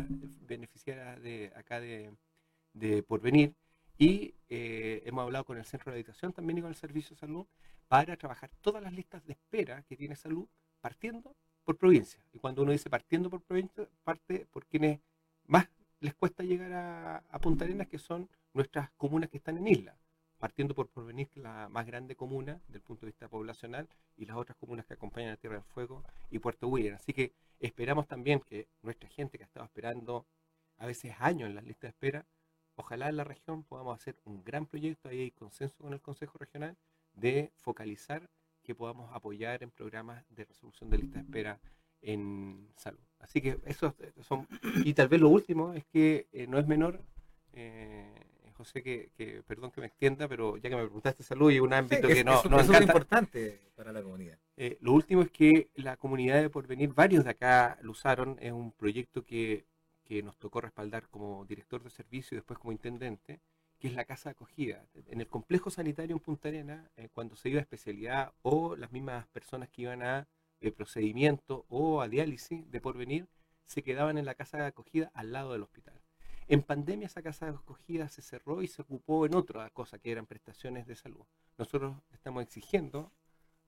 de 1.22 1.52
acá 1.54 1.80
de, 1.80 2.12
de 2.72 3.02
Porvenir. 3.02 3.54
Y 3.98 4.34
eh, 4.48 5.02
hemos 5.06 5.22
hablado 5.22 5.44
con 5.44 5.58
el 5.58 5.64
centro 5.64 5.90
de 5.90 5.96
habitación 5.96 6.32
también 6.32 6.58
y 6.58 6.60
con 6.62 6.70
el 6.70 6.76
servicio 6.76 7.14
de 7.14 7.20
salud 7.20 7.46
para 7.88 8.16
trabajar 8.16 8.50
todas 8.60 8.82
las 8.82 8.92
listas 8.92 9.24
de 9.26 9.32
espera 9.32 9.82
que 9.82 9.96
tiene 9.96 10.14
salud 10.14 10.46
partiendo 10.80 11.34
por 11.64 11.76
provincia. 11.76 12.20
Y 12.32 12.38
cuando 12.38 12.62
uno 12.62 12.72
dice 12.72 12.90
partiendo 12.90 13.30
por 13.30 13.42
provincia, 13.42 13.86
parte 14.04 14.46
por 14.50 14.66
quienes 14.66 15.00
más 15.46 15.68
les 16.00 16.14
cuesta 16.14 16.42
llegar 16.42 16.72
a, 17.30 17.38
Punta 17.40 17.64
Arenas, 17.64 17.88
que 17.88 17.98
son 17.98 18.28
nuestras 18.54 18.90
comunas 18.92 19.30
que 19.30 19.38
están 19.38 19.58
en 19.58 19.68
isla 19.68 19.96
partiendo 20.38 20.74
por 20.74 20.88
Porvenir, 20.88 21.28
la 21.34 21.68
más 21.68 21.86
grande 21.86 22.14
comuna 22.14 22.60
del 22.68 22.80
punto 22.80 23.02
de 23.02 23.08
vista 23.08 23.28
poblacional, 23.28 23.88
y 24.16 24.24
las 24.24 24.36
otras 24.36 24.56
comunas 24.56 24.86
que 24.86 24.94
acompañan 24.94 25.32
a 25.32 25.36
Tierra 25.36 25.56
del 25.56 25.64
Fuego 25.64 26.04
y 26.30 26.38
Puerto 26.38 26.68
William. 26.68 26.94
Así 26.94 27.12
que 27.12 27.32
esperamos 27.60 28.06
también 28.06 28.40
que 28.40 28.68
nuestra 28.82 29.08
gente 29.08 29.36
que 29.36 29.44
ha 29.44 29.46
estado 29.46 29.66
esperando 29.66 30.26
a 30.78 30.86
veces 30.86 31.14
años 31.18 31.48
en 31.48 31.56
las 31.56 31.64
listas 31.64 31.82
de 31.82 31.88
espera, 31.88 32.26
ojalá 32.76 33.08
en 33.08 33.16
la 33.16 33.24
región 33.24 33.64
podamos 33.64 33.96
hacer 33.96 34.16
un 34.24 34.44
gran 34.44 34.66
proyecto, 34.66 35.08
ahí 35.08 35.20
hay 35.20 35.30
consenso 35.32 35.82
con 35.82 35.92
el 35.92 36.00
Consejo 36.00 36.38
Regional, 36.38 36.76
de 37.14 37.50
focalizar 37.56 38.30
que 38.68 38.74
podamos 38.74 39.10
apoyar 39.14 39.62
en 39.62 39.70
programas 39.70 40.22
de 40.28 40.44
resolución 40.44 40.90
de 40.90 40.98
listas 40.98 41.22
de 41.22 41.26
espera 41.26 41.58
en 42.02 42.68
salud. 42.76 43.00
Así 43.18 43.40
que 43.40 43.58
eso 43.64 43.94
son, 44.20 44.46
y 44.84 44.92
tal 44.92 45.08
vez 45.08 45.22
lo 45.22 45.30
último 45.30 45.72
es 45.72 45.86
que 45.86 46.26
eh, 46.34 46.46
no 46.46 46.58
es 46.58 46.66
menor, 46.66 47.00
eh, 47.54 48.12
José, 48.58 48.82
que, 48.82 49.42
perdón 49.46 49.70
que 49.70 49.80
me 49.80 49.86
extienda, 49.86 50.28
pero 50.28 50.58
ya 50.58 50.68
que 50.68 50.76
me 50.76 50.82
preguntaste 50.82 51.22
salud 51.22 51.50
y 51.50 51.60
un 51.60 51.72
ámbito 51.72 52.08
que 52.08 52.22
no, 52.22 52.42
es, 52.42 52.68
es 52.68 52.80
importante 52.82 53.58
para 53.74 53.90
la 53.90 54.02
comunidad. 54.02 54.36
Eh, 54.58 54.76
lo 54.82 54.92
último 54.92 55.22
es 55.22 55.30
que 55.30 55.70
la 55.74 55.96
comunidad 55.96 56.42
de 56.42 56.50
Porvenir, 56.50 56.92
varios 56.92 57.24
de 57.24 57.30
acá 57.30 57.78
lo 57.80 57.92
usaron, 57.92 58.36
es 58.38 58.52
un 58.52 58.72
proyecto 58.72 59.24
que, 59.24 59.64
nos 60.22 60.36
tocó 60.36 60.60
respaldar 60.60 61.08
como 61.08 61.46
director 61.46 61.82
de 61.82 61.90
servicio 61.90 62.34
y 62.34 62.38
después 62.38 62.58
como 62.58 62.72
intendente, 62.72 63.40
que 63.78 63.88
es 63.88 63.94
la 63.94 64.04
casa 64.04 64.28
de 64.28 64.32
acogida. 64.32 64.84
En 65.06 65.20
el 65.20 65.28
complejo 65.28 65.70
sanitario 65.70 66.16
en 66.16 66.20
Punta 66.20 66.48
Arena, 66.48 66.90
eh, 66.96 67.08
cuando 67.12 67.36
se 67.36 67.48
iba 67.48 67.58
a 67.58 67.62
especialidad 67.62 68.32
o 68.42 68.76
las 68.76 68.92
mismas 68.92 69.26
personas 69.28 69.68
que 69.68 69.82
iban 69.82 70.02
a 70.02 70.28
eh, 70.60 70.72
procedimiento 70.72 71.64
o 71.68 72.00
a 72.00 72.08
diálisis 72.08 72.68
de 72.70 72.80
porvenir, 72.80 73.28
se 73.64 73.82
quedaban 73.82 74.18
en 74.18 74.24
la 74.24 74.34
casa 74.34 74.58
de 74.58 74.66
acogida 74.66 75.10
al 75.14 75.32
lado 75.32 75.52
del 75.52 75.62
hospital. 75.62 76.00
En 76.48 76.62
pandemia 76.62 77.06
esa 77.06 77.22
casa 77.22 77.44
de 77.46 77.52
acogida 77.52 78.08
se 78.08 78.22
cerró 78.22 78.62
y 78.62 78.68
se 78.68 78.80
ocupó 78.80 79.26
en 79.26 79.34
otra 79.34 79.68
cosa, 79.70 79.98
que 79.98 80.10
eran 80.10 80.26
prestaciones 80.26 80.86
de 80.86 80.96
salud. 80.96 81.24
Nosotros 81.58 81.96
estamos 82.10 82.42
exigiendo 82.42 83.12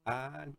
al, 0.04 0.56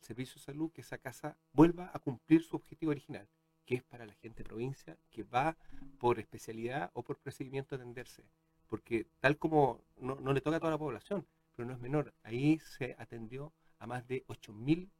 Servicio 0.00 0.36
de 0.36 0.44
Salud 0.44 0.72
que 0.72 0.80
esa 0.80 0.96
casa 0.96 1.36
vuelva 1.52 1.90
a 1.92 1.98
cumplir 1.98 2.42
su 2.42 2.56
objetivo 2.56 2.90
original, 2.90 3.28
que 3.70 3.76
es 3.76 3.84
para 3.84 4.04
la 4.04 4.14
gente 4.14 4.42
de 4.42 4.48
provincia 4.48 4.98
que 5.12 5.22
va 5.22 5.56
por 6.00 6.18
especialidad 6.18 6.90
o 6.92 7.04
por 7.04 7.18
procedimiento 7.18 7.76
a 7.76 7.78
atenderse. 7.78 8.24
Porque 8.66 9.06
tal 9.20 9.38
como 9.38 9.80
no, 10.00 10.32
le 10.32 10.40
toca 10.40 10.56
a 10.56 10.58
toda 10.58 10.72
la 10.72 10.78
población, 10.78 11.24
pero 11.54 11.68
no 11.68 11.74
es 11.74 11.80
menor. 11.80 12.12
Ahí 12.24 12.58
se 12.58 12.96
atendió 12.98 13.52
a 13.78 13.86
más 13.86 14.08
de 14.08 14.26
8.000 14.26 14.90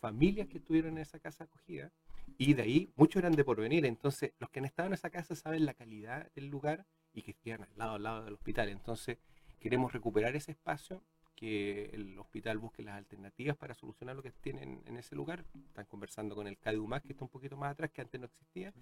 familias 0.00 0.48
que 0.48 0.56
estuvieron 0.56 0.92
en 0.92 1.02
esa 1.02 1.18
casa 1.18 1.44
acogida 1.44 1.92
y 2.38 2.54
de 2.54 2.62
ahí 2.62 2.90
muchos 2.96 3.20
eran 3.20 3.36
de 3.36 3.44
porvenir. 3.44 3.84
Entonces, 3.84 4.32
los 4.38 4.48
que 4.48 4.60
han 4.60 4.64
estado 4.64 4.86
en 4.86 4.94
esa 4.94 5.10
casa 5.10 5.36
saben 5.36 5.66
la 5.66 5.74
calidad 5.74 6.32
del 6.32 6.46
lugar 6.46 6.86
y 7.12 7.20
que 7.20 7.34
quedan 7.34 7.64
al 7.64 7.76
lado, 7.76 7.94
al 7.96 8.02
lado 8.02 8.24
del 8.24 8.32
hospital. 8.32 8.70
Entonces, 8.70 9.18
queremos 9.60 9.92
recuperar 9.92 10.34
ese 10.36 10.52
espacio, 10.52 11.02
que 11.36 11.90
el 11.92 12.18
hospital 12.18 12.58
busque 12.58 12.82
las 12.82 12.96
alternativas 12.96 13.56
para 13.56 13.74
solucionar 13.74 14.16
lo 14.16 14.22
que 14.22 14.32
tienen 14.32 14.82
en 14.86 14.96
ese 14.96 15.14
lugar. 15.14 15.44
Están 15.66 15.84
conversando 15.84 16.34
con 16.34 16.48
el 16.48 16.58
CADUMAC, 16.58 17.04
que 17.04 17.12
está 17.12 17.24
un 17.24 17.30
poquito 17.30 17.56
más 17.56 17.72
atrás, 17.72 17.90
que 17.92 18.00
antes 18.00 18.20
no 18.20 18.26
existía, 18.26 18.72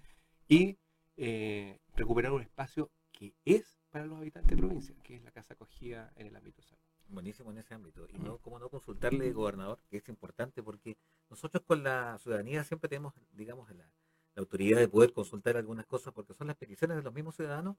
y 0.47 0.77
eh, 1.17 1.79
recuperar 1.95 2.31
un 2.31 2.41
espacio 2.41 2.89
que 3.11 3.33
es 3.45 3.77
para 3.89 4.05
los 4.05 4.17
habitantes 4.17 4.49
de 4.49 4.57
provincia, 4.57 4.95
que 5.03 5.15
es 5.15 5.23
la 5.23 5.31
casa 5.31 5.53
acogida 5.53 6.11
en 6.15 6.27
el 6.27 6.35
ámbito 6.35 6.61
salud. 6.63 6.81
Buenísimo 7.07 7.51
en 7.51 7.59
ese 7.59 7.73
ámbito. 7.73 8.07
Y 8.09 8.17
no, 8.17 8.39
como 8.39 8.57
no 8.57 8.69
consultarle, 8.69 9.31
gobernador, 9.31 9.79
que 9.89 9.97
es 9.97 10.09
importante 10.09 10.63
porque 10.63 10.97
nosotros 11.29 11.63
con 11.63 11.83
la 11.83 12.17
ciudadanía 12.17 12.63
siempre 12.63 12.89
tenemos, 12.89 13.13
digamos, 13.31 13.69
la, 13.71 13.85
la 14.35 14.41
autoridad 14.41 14.79
de 14.79 14.87
poder 14.87 15.13
consultar 15.13 15.55
algunas 15.55 15.85
cosas 15.85 16.13
porque 16.13 16.33
son 16.33 16.47
las 16.47 16.57
peticiones 16.57 16.97
de 16.97 17.03
los 17.03 17.13
mismos 17.13 17.35
ciudadanos 17.35 17.77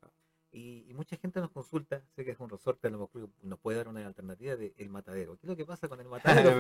y, 0.51 0.93
mucha 0.95 1.17
gente 1.19 1.41
nos 1.41 1.51
consulta, 1.51 2.03
sé 2.15 2.25
que 2.25 2.31
es 2.31 2.41
un 2.41 2.49
resorte, 2.49 2.89
a 2.89 2.91
lo 2.91 2.99
mejor 3.01 3.29
nos 3.43 3.59
puede 3.59 3.77
dar 3.77 3.89
una 3.89 4.07
alternativa 4.07 4.57
de 4.57 4.73
el 4.79 4.89
matadero. 4.89 5.37
¿Qué 5.37 5.43
es 5.43 5.49
lo 5.51 5.57
que 5.57 5.67
pasa 5.67 5.89
con 5.89 6.01
el 6.01 6.09
matadero? 6.09 6.57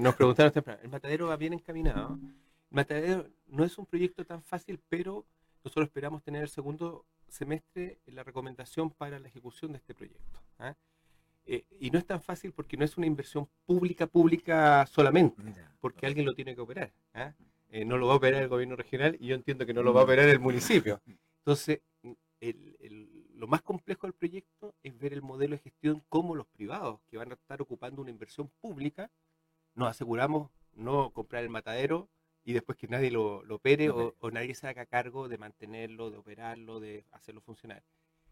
nos 0.00 0.14
preguntaron 0.14 0.52
temprano, 0.52 0.80
el 0.82 0.88
matadero 0.88 1.26
va 1.26 1.36
bien 1.36 1.52
encaminado. 1.52 2.18
El 2.70 2.76
matadero 2.76 3.28
no 3.46 3.64
es 3.64 3.76
un 3.76 3.84
proyecto 3.84 4.24
tan 4.24 4.42
fácil, 4.42 4.80
pero 4.88 5.26
nosotros 5.62 5.88
esperamos 5.88 6.22
tener 6.22 6.42
el 6.42 6.48
segundo 6.48 7.04
semestre 7.28 8.00
la 8.06 8.22
recomendación 8.22 8.90
para 8.90 9.18
la 9.18 9.28
ejecución 9.28 9.72
de 9.72 9.78
este 9.78 9.94
proyecto. 9.94 10.40
¿ah? 10.58 10.74
Eh, 11.44 11.66
y 11.78 11.90
no 11.90 11.98
es 11.98 12.06
tan 12.06 12.22
fácil 12.22 12.52
porque 12.52 12.78
no 12.78 12.86
es 12.86 12.96
una 12.96 13.06
inversión 13.06 13.46
pública, 13.66 14.06
pública 14.06 14.86
solamente, 14.86 15.36
porque 15.80 16.06
alguien 16.06 16.24
lo 16.24 16.34
tiene 16.34 16.54
que 16.54 16.62
operar. 16.62 16.90
¿ah? 17.12 17.34
Eh, 17.74 17.84
no 17.84 17.98
lo 17.98 18.06
va 18.06 18.12
a 18.12 18.16
operar 18.18 18.40
el 18.40 18.48
gobierno 18.48 18.76
regional 18.76 19.16
y 19.18 19.26
yo 19.26 19.34
entiendo 19.34 19.66
que 19.66 19.74
no 19.74 19.82
lo 19.82 19.92
va 19.92 20.02
a 20.02 20.04
operar 20.04 20.28
el 20.28 20.38
municipio. 20.38 21.02
Entonces, 21.38 21.80
lo 23.34 23.48
más 23.48 23.62
complejo 23.62 24.06
del 24.06 24.14
proyecto 24.14 24.76
es 24.84 24.96
ver 24.96 25.12
el 25.12 25.22
modelo 25.22 25.56
de 25.56 25.62
gestión 25.62 26.00
como 26.08 26.36
los 26.36 26.46
privados, 26.46 27.00
que 27.08 27.16
van 27.16 27.32
a 27.32 27.34
estar 27.34 27.60
ocupando 27.60 28.00
una 28.00 28.12
inversión 28.12 28.48
pública, 28.60 29.10
nos 29.74 29.88
aseguramos 29.88 30.52
no 30.74 31.10
comprar 31.10 31.42
el 31.42 31.50
matadero 31.50 32.08
y 32.44 32.52
después 32.52 32.78
que 32.78 32.86
nadie 32.86 33.10
lo, 33.10 33.38
opere 33.52 33.90
o, 33.90 34.14
nadie 34.30 34.54
se 34.54 34.68
haga 34.68 34.86
cargo 34.86 35.26
de 35.26 35.38
mantenerlo, 35.38 36.12
de 36.12 36.18
operarlo, 36.18 36.78
de 36.78 37.04
hacerlo 37.10 37.40
funcionar. 37.40 37.82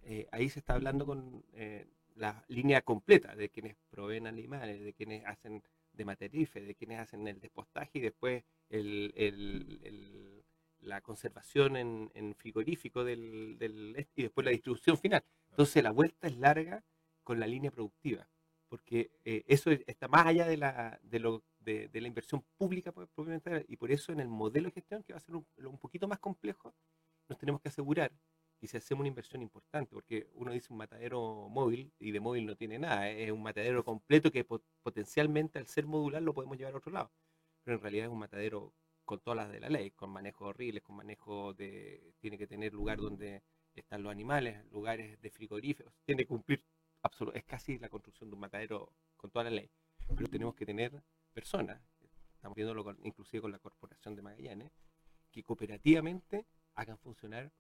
Eh, 0.05 0.29
ahí 0.31 0.51
se 0.51 0.61
está 0.61 0.75
hablando 0.75 1.05
con 1.05 1.45
eh, 1.55 1.89
la 2.15 2.45
línea 2.47 2.81
completa 2.83 3.35
de 3.35 3.49
quienes 3.49 3.75
proveen 3.91 4.29
animales, 4.29 4.85
de 4.85 4.93
quienes 4.93 5.27
hacen 5.27 5.65
de 6.03 6.07
materife, 6.07 6.61
de 6.61 6.75
quienes 6.75 7.01
hacen 7.01 7.27
el 7.27 7.41
despostaje 7.41 7.99
y 7.99 8.01
después 8.01 8.45
el, 8.69 10.45
la 10.81 11.01
conservación 11.01 11.77
en, 11.77 12.35
frigorífico 12.35 13.05
del, 13.05 13.57
del, 13.59 14.07
y 14.15 14.23
después 14.23 14.45
la 14.45 14.51
distribución 14.51 14.99
final. 14.99 15.25
Entonces 15.51 15.83
la 15.83 15.93
vuelta 15.93 16.27
es 16.27 16.37
larga 16.37 16.85
con 17.23 17.39
la 17.39 17.47
línea 17.47 17.71
productiva, 17.71 18.29
porque 18.69 19.13
eh, 19.25 19.45
eso 19.47 19.71
está 19.71 20.09
más 20.09 20.27
allá 20.27 20.47
de 20.47 20.57
la, 20.57 20.99
de, 21.03 21.21
lo, 21.21 21.45
de, 21.61 21.89
la 21.93 22.09
inversión 22.09 22.45
pública 22.57 22.93
propiamente 22.93 23.65
y 23.69 23.77
por 23.77 23.93
eso 23.93 24.13
en 24.13 24.21
el 24.21 24.29
modelo 24.29 24.67
de 24.67 24.73
gestión, 24.73 25.03
que 25.05 25.13
va 25.13 25.19
a 25.19 25.21
ser 25.21 25.37
un, 25.37 25.47
un 25.57 25.79
poquito 25.79 26.09
más 26.09 26.19
complejo, 26.19 26.75
nos 27.29 27.39
tenemos 27.39 27.61
que 27.61 27.69
asegurar 27.69 28.13
y 28.63 28.69
si 28.69 28.77
hacemos 28.77 29.01
una 29.01 29.09
inversión 29.09 29.43
importante, 29.43 29.93
porque 29.93 30.29
uno 30.35 30.53
dice 30.53 30.69
un 30.71 30.79
matadero 30.79 31.49
móvil 31.49 31.93
y 31.99 32.13
de 32.13 32.21
móvil 32.21 32.47
no 32.47 32.55
tiene 32.55 32.79
nada, 32.79 33.11
es 33.11 33.33
un 33.33 33.43
matadero 33.43 33.85
completo 33.85 34.31
que 34.31 34.45
potencialmente 34.45 35.59
al 35.59 35.67
ser 35.67 35.85
modular 35.85 36.23
lo 36.23 36.33
podemos 36.33 36.57
llevar 36.57 36.75
a 36.75 36.77
otro 36.77 36.93
lado, 36.93 37.11
pero 37.65 37.77
en 37.77 37.83
realidad 37.83 38.07
es 38.07 38.13
un 38.13 38.21
matadero 38.21 38.73
con 39.05 39.19
todas 39.19 39.37
las 39.37 39.51
de 39.51 39.59
la 39.59 39.69
ley, 39.69 39.91
con 39.91 40.11
manejo 40.11 40.47
horribles, 40.47 40.85
con 40.85 40.95
manejo 40.95 41.53
de, 41.55 42.15
tiene 42.21 42.39
que 42.39 42.47
tener 42.47 42.73
lugar 42.73 42.99
donde 42.99 43.43
están 43.75 44.05
los 44.05 44.13
animales, 44.13 44.65
lugares 44.71 45.21
de 45.21 45.31
frigoríferos, 45.31 45.93
tiene 46.05 46.23
que 46.23 46.29
cumplir, 46.29 46.65
absoluto, 47.03 47.37
es 47.37 47.45
casi 47.45 47.81
la 47.81 47.89
construcción 47.89 48.31
de 48.31 48.35
un 48.35 48.41
matadero 48.43 48.93
con 49.17 49.33
toda 49.33 49.47
la 49.47 49.51
ley, 49.51 49.69
pero 50.17 50.29
tenemos 50.29 50.55
que 50.55 50.65
tener 50.65 51.03
personas, 51.33 51.83
estamos 52.37 52.55
viéndolo 52.55 52.97
inclusive 53.03 53.41
con 53.41 53.51
la 53.51 53.59
Corporación 53.59 54.15
de 54.15 54.23
Magallanes, 54.23 54.71
que 55.33 55.43
cooperativamente 55.43 56.47
hagan 56.75 56.97
funcionar 56.99 57.51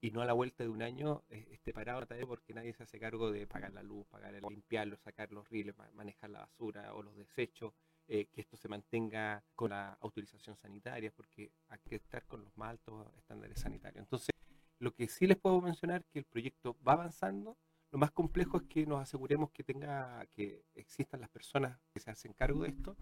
y 0.00 0.10
no 0.10 0.20
a 0.20 0.26
la 0.26 0.32
vuelta 0.32 0.62
de 0.62 0.68
un 0.68 0.82
año 0.82 1.24
eh, 1.30 1.46
esté 1.50 1.72
parado 1.72 2.06
porque 2.26 2.52
nadie 2.54 2.74
se 2.74 2.82
hace 2.82 2.98
cargo 2.98 3.30
de 3.30 3.46
pagar 3.46 3.72
la 3.72 3.82
luz, 3.82 4.06
pagar 4.08 4.34
el 4.34 4.42
limpiarlo, 4.42 4.96
sacar 4.96 5.32
los 5.32 5.48
riles, 5.48 5.74
manejar 5.94 6.30
la 6.30 6.40
basura 6.40 6.94
o 6.94 7.02
los 7.02 7.16
desechos, 7.16 7.72
eh, 8.08 8.26
que 8.26 8.42
esto 8.42 8.56
se 8.56 8.68
mantenga 8.68 9.42
con 9.54 9.70
la 9.70 9.94
autorización 10.00 10.56
sanitaria, 10.56 11.10
porque 11.10 11.50
hay 11.68 11.78
que 11.84 11.96
estar 11.96 12.24
con 12.26 12.44
los 12.44 12.56
más 12.56 12.70
altos 12.70 13.06
estándares 13.16 13.58
sanitarios. 13.58 14.04
Entonces, 14.04 14.30
lo 14.78 14.94
que 14.94 15.08
sí 15.08 15.26
les 15.26 15.38
puedo 15.38 15.60
mencionar 15.60 16.04
que 16.04 16.20
el 16.20 16.24
proyecto 16.24 16.76
va 16.86 16.92
avanzando. 16.92 17.56
Lo 17.90 17.98
más 17.98 18.10
complejo 18.10 18.58
es 18.58 18.64
que 18.64 18.84
nos 18.84 19.00
aseguremos 19.00 19.50
que 19.50 19.64
tenga, 19.64 20.26
que 20.34 20.64
existan 20.74 21.20
las 21.20 21.30
personas 21.30 21.78
que 21.92 22.00
se 22.00 22.10
hacen 22.10 22.32
cargo 22.34 22.62
de 22.62 22.70
esto 22.70 22.96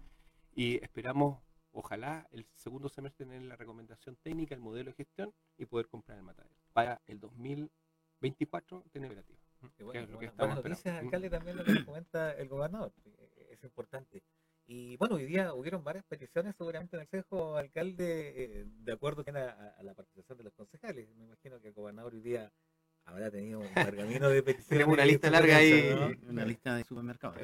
y 0.53 0.75
esperamos, 0.83 1.43
ojalá, 1.71 2.27
el 2.31 2.47
segundo 2.53 2.87
semestre 2.87 3.25
tener 3.25 3.41
la 3.41 3.57
recomendación 3.57 4.15
técnica, 4.17 4.55
el 4.55 4.61
modelo 4.61 4.91
de 4.91 4.95
gestión 4.95 5.33
y 5.57 5.65
poder 5.65 5.87
comprar 5.87 6.17
el 6.17 6.23
matadero 6.23 6.64
para 6.75 7.01
el 7.07 7.21
2024 7.21 8.83
tener 8.91 9.09
operativo. 9.09 9.39
bueno, 9.79 10.07
buenas 10.35 10.57
noticias, 10.57 11.01
alcalde, 11.01 11.29
también 11.29 11.55
lo 11.55 11.63
que 11.63 11.85
comenta 11.85 12.33
el 12.33 12.49
gobernador, 12.49 12.91
es 13.49 13.63
importante. 13.63 14.21
Y 14.67 14.97
bueno, 14.97 15.15
hoy 15.15 15.25
día 15.25 15.53
hubieron 15.53 15.85
varias 15.85 16.03
peticiones 16.03 16.53
seguramente 16.57 16.97
en 16.97 17.03
el 17.03 17.07
Consejo 17.07 17.55
Alcalde, 17.55 18.33
eh, 18.35 18.65
de 18.67 18.91
acuerdo 18.91 19.23
a, 19.25 19.75
a, 19.79 19.83
la 19.83 19.93
participación 19.93 20.37
de 20.37 20.43
los 20.43 20.53
concejales. 20.53 21.07
Me 21.15 21.23
imagino 21.23 21.61
que 21.61 21.69
el 21.69 21.73
gobernador 21.73 22.13
hoy 22.13 22.21
día 22.21 22.51
habrá 23.05 23.31
tenido 23.31 23.61
un 23.61 23.73
pergamino 23.73 24.27
de 24.27 24.43
peticiones. 24.43 24.67
Tenemos 24.67 24.93
una 24.95 25.05
lista 25.05 25.29
larga 25.29 25.55
ahí. 25.55 26.19
Una 26.27 26.43
lista 26.43 26.75
de 26.75 26.83
supermercados. 26.83 27.39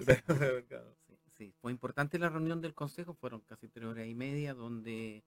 sí, 1.07 1.17
sí, 1.37 1.53
fue 1.61 1.71
importante 1.71 2.19
la 2.19 2.27
reunión 2.27 2.59
del 2.59 2.73
Consejo, 2.73 3.13
fueron 3.13 3.39
casi 3.41 3.69
tres 3.69 3.85
horas 3.85 4.07
y 4.07 4.15
media, 4.15 4.53
donde 4.53 5.23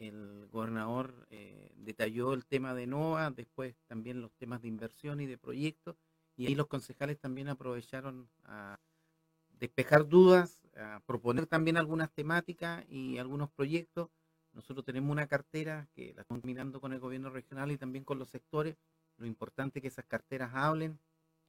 el 0.00 0.48
gobernador 0.50 1.26
eh, 1.30 1.72
detalló 1.76 2.32
el 2.32 2.46
tema 2.46 2.74
de 2.74 2.86
NOA, 2.86 3.30
después 3.30 3.76
también 3.86 4.22
los 4.22 4.32
temas 4.32 4.62
de 4.62 4.68
inversión 4.68 5.20
y 5.20 5.26
de 5.26 5.36
proyectos, 5.36 5.96
y 6.36 6.46
ahí 6.46 6.54
los 6.54 6.68
concejales 6.68 7.18
también 7.18 7.48
aprovecharon 7.48 8.30
a 8.44 8.80
despejar 9.58 10.08
dudas, 10.08 10.62
a 10.74 11.00
proponer 11.04 11.46
también 11.46 11.76
algunas 11.76 12.10
temáticas 12.10 12.82
y 12.88 13.18
algunos 13.18 13.50
proyectos. 13.50 14.08
Nosotros 14.54 14.86
tenemos 14.86 15.12
una 15.12 15.26
cartera 15.26 15.86
que 15.94 16.14
la 16.14 16.22
estamos 16.22 16.44
mirando 16.44 16.80
con 16.80 16.94
el 16.94 16.98
gobierno 16.98 17.28
regional 17.28 17.70
y 17.70 17.76
también 17.76 18.04
con 18.04 18.18
los 18.18 18.30
sectores. 18.30 18.76
Lo 19.18 19.26
importante 19.26 19.78
es 19.78 19.82
que 19.82 19.88
esas 19.88 20.06
carteras 20.06 20.52
hablen 20.54 20.98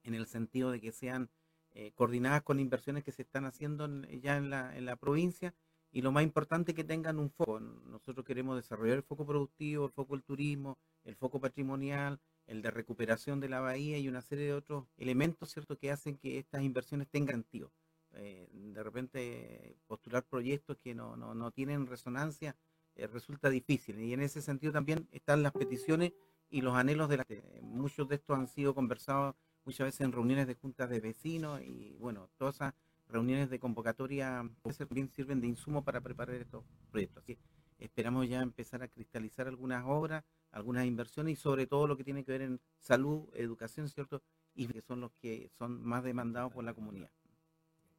en 0.04 0.14
el 0.14 0.28
sentido 0.28 0.72
de 0.72 0.82
que 0.82 0.92
sean 0.92 1.30
eh, 1.74 1.94
coordinadas 1.96 2.42
con 2.42 2.60
inversiones 2.60 3.06
que 3.06 3.14
se 3.14 3.22
están 3.22 3.46
haciendo 3.46 3.88
ya 4.22 4.36
en 4.36 4.50
la, 4.50 4.76
en 4.76 4.86
la 4.86 4.98
provincia 4.98 5.54
y 5.92 6.02
lo 6.02 6.12
más 6.12 6.24
importante 6.24 6.72
es 6.72 6.76
que 6.76 6.84
tengan 6.84 7.20
un 7.20 7.30
foco. 7.30 7.60
Nosotros 7.60 8.26
queremos 8.26 8.56
desarrollar 8.56 8.98
el 8.98 9.04
foco 9.04 9.26
productivo, 9.26 9.86
el 9.86 9.92
foco 9.92 10.16
del 10.16 10.24
turismo, 10.24 10.78
el 11.04 11.16
foco 11.16 11.40
patrimonial, 11.40 12.20
el 12.48 12.62
de 12.62 12.72
recuperación 12.72 13.40
de 13.40 13.50
la 13.50 13.60
bahía 13.60 13.98
y 13.98 14.08
una 14.08 14.22
serie 14.22 14.46
de 14.46 14.54
otros 14.54 14.86
elementos, 14.98 15.52
¿cierto?, 15.52 15.78
que 15.78 15.92
hacen 15.92 16.18
que 16.18 16.38
estas 16.38 16.64
inversiones 16.64 17.08
tengan 17.10 17.38
sentido. 17.38 17.72
Eh, 18.14 18.50
de 18.52 18.84
repente 18.84 19.78
postular 19.88 20.26
proyectos 20.26 20.78
que 20.78 20.94
no, 20.94 21.16
no, 21.16 21.52
tienen 21.52 21.88
resonancia 21.88 22.58
eh, 22.96 23.08
resulta 23.08 23.50
difícil 23.50 24.02
y 24.02 24.12
en 24.12 24.22
ese 24.22 24.42
sentido 24.42 24.74
también 24.74 25.08
están 25.14 25.44
las 25.44 25.54
peticiones 25.54 26.12
y 26.50 26.60
los 26.60 26.76
anhelos 26.76 27.08
de 27.08 27.16
la 27.16 27.26
muchos 27.62 28.10
de 28.10 28.16
estos 28.16 28.38
han 28.38 28.50
sido 28.50 28.76
conversados 28.76 29.36
muchas 29.64 29.86
veces 29.86 30.02
en 30.02 30.12
reuniones 30.12 30.46
de 30.46 30.56
juntas 30.56 30.90
de 30.90 31.00
vecinos 31.00 31.62
y 31.62 31.96
bueno 32.00 32.30
todas 32.36 32.56
esas 32.56 32.74
reuniones 33.12 33.50
de 33.50 33.60
convocatoria 33.60 34.50
también 34.78 35.10
sirven 35.10 35.42
de 35.42 35.48
insumo 35.48 35.84
para 35.84 36.02
preparar 36.02 36.36
estos 36.36 36.64
proyectos 36.92 37.24
así 37.24 37.38
esperamos 37.78 38.28
ya 38.28 38.42
empezar 38.42 38.84
a 38.84 38.88
cristalizar 38.88 39.48
algunas 39.48 39.84
obras 39.86 40.24
algunas 40.52 40.86
inversiones 40.86 41.34
y 41.34 41.36
sobre 41.36 41.68
todo 41.68 41.88
lo 41.88 41.98
que 41.98 42.04
tiene 42.04 42.24
que 42.24 42.32
ver 42.32 42.42
en 42.42 42.60
salud 42.80 43.30
educación 43.34 43.90
cierto 43.90 44.22
y 44.54 44.68
que 44.68 44.82
son 44.82 45.02
los 45.02 45.12
que 45.22 45.50
son 45.58 45.84
más 45.84 46.04
demandados 46.04 46.52
por 46.52 46.64
la 46.64 46.74
comunidad 46.74 47.10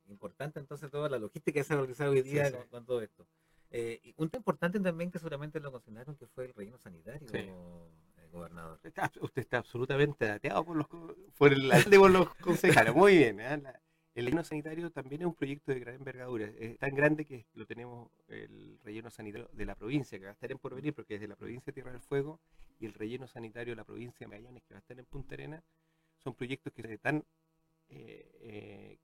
importante 0.08 0.60
entonces 0.60 0.90
toda 0.90 1.08
la 1.08 1.18
logística 1.18 1.60
que 1.60 1.64
se 1.64 1.74
ha 1.74 1.76
realizado 1.76 2.12
hoy 2.12 2.22
día 2.22 2.52
Con, 2.70 2.84
todo 2.84 3.02
esto. 3.02 3.26
Eh, 3.70 4.12
un 4.16 4.28
tema 4.28 4.40
importante 4.40 4.78
también 4.80 5.10
que 5.10 5.18
seguramente 5.18 5.58
lo 5.58 5.72
consideraron 5.72 6.14
que 6.16 6.26
fue 6.26 6.44
el 6.44 6.54
relleno 6.54 6.78
sanitario, 6.78 7.26
eh, 7.32 7.50
gobernador. 8.30 8.74
Usted 8.74 9.42
está, 9.42 9.58
absolutamente 9.58 10.26
dateado 10.26 10.64
por, 10.64 10.76
los, 10.76 10.86
por 11.38 11.52
el 11.52 11.70
de 11.70 11.96
los 11.96 12.34
concejales. 12.36 12.94
Muy 12.94 13.16
bien. 13.16 13.40
¿eh? 13.40 13.62
El 14.14 14.26
relleno 14.26 14.44
sanitario 14.44 14.90
también 14.90 15.22
es 15.22 15.26
un 15.26 15.34
proyecto 15.34 15.72
de 15.72 15.80
gran 15.80 15.94
envergadura. 15.94 16.46
Es 16.58 16.78
tan 16.78 16.94
grande 16.94 17.24
que 17.24 17.46
lo 17.54 17.66
tenemos 17.66 18.10
el 18.28 18.78
relleno 18.84 19.10
sanitario 19.10 19.48
de 19.52 19.64
la 19.64 19.74
provincia, 19.74 20.18
que 20.18 20.24
va 20.24 20.30
a 20.30 20.34
estar 20.34 20.52
en 20.52 20.58
Porvenir, 20.58 20.94
porque 20.94 21.14
es 21.14 21.20
de 21.20 21.28
la 21.28 21.36
provincia 21.36 21.66
de 21.66 21.72
Tierra 21.72 21.92
del 21.92 22.02
Fuego, 22.02 22.40
y 22.78 22.86
el 22.86 22.94
relleno 22.94 23.26
sanitario 23.26 23.72
de 23.72 23.76
la 23.76 23.84
provincia 23.84 24.26
de 24.26 24.28
Magallanes, 24.28 24.62
que 24.64 24.74
va 24.74 24.78
a 24.78 24.80
estar 24.80 24.98
en 24.98 25.06
Punta 25.06 25.34
Arenas. 25.34 25.64
Son 26.18 26.34
proyectos 26.34 26.72
que 26.72 26.82
están 26.92 27.24
eh, 27.88 28.30
eh, 28.40 28.98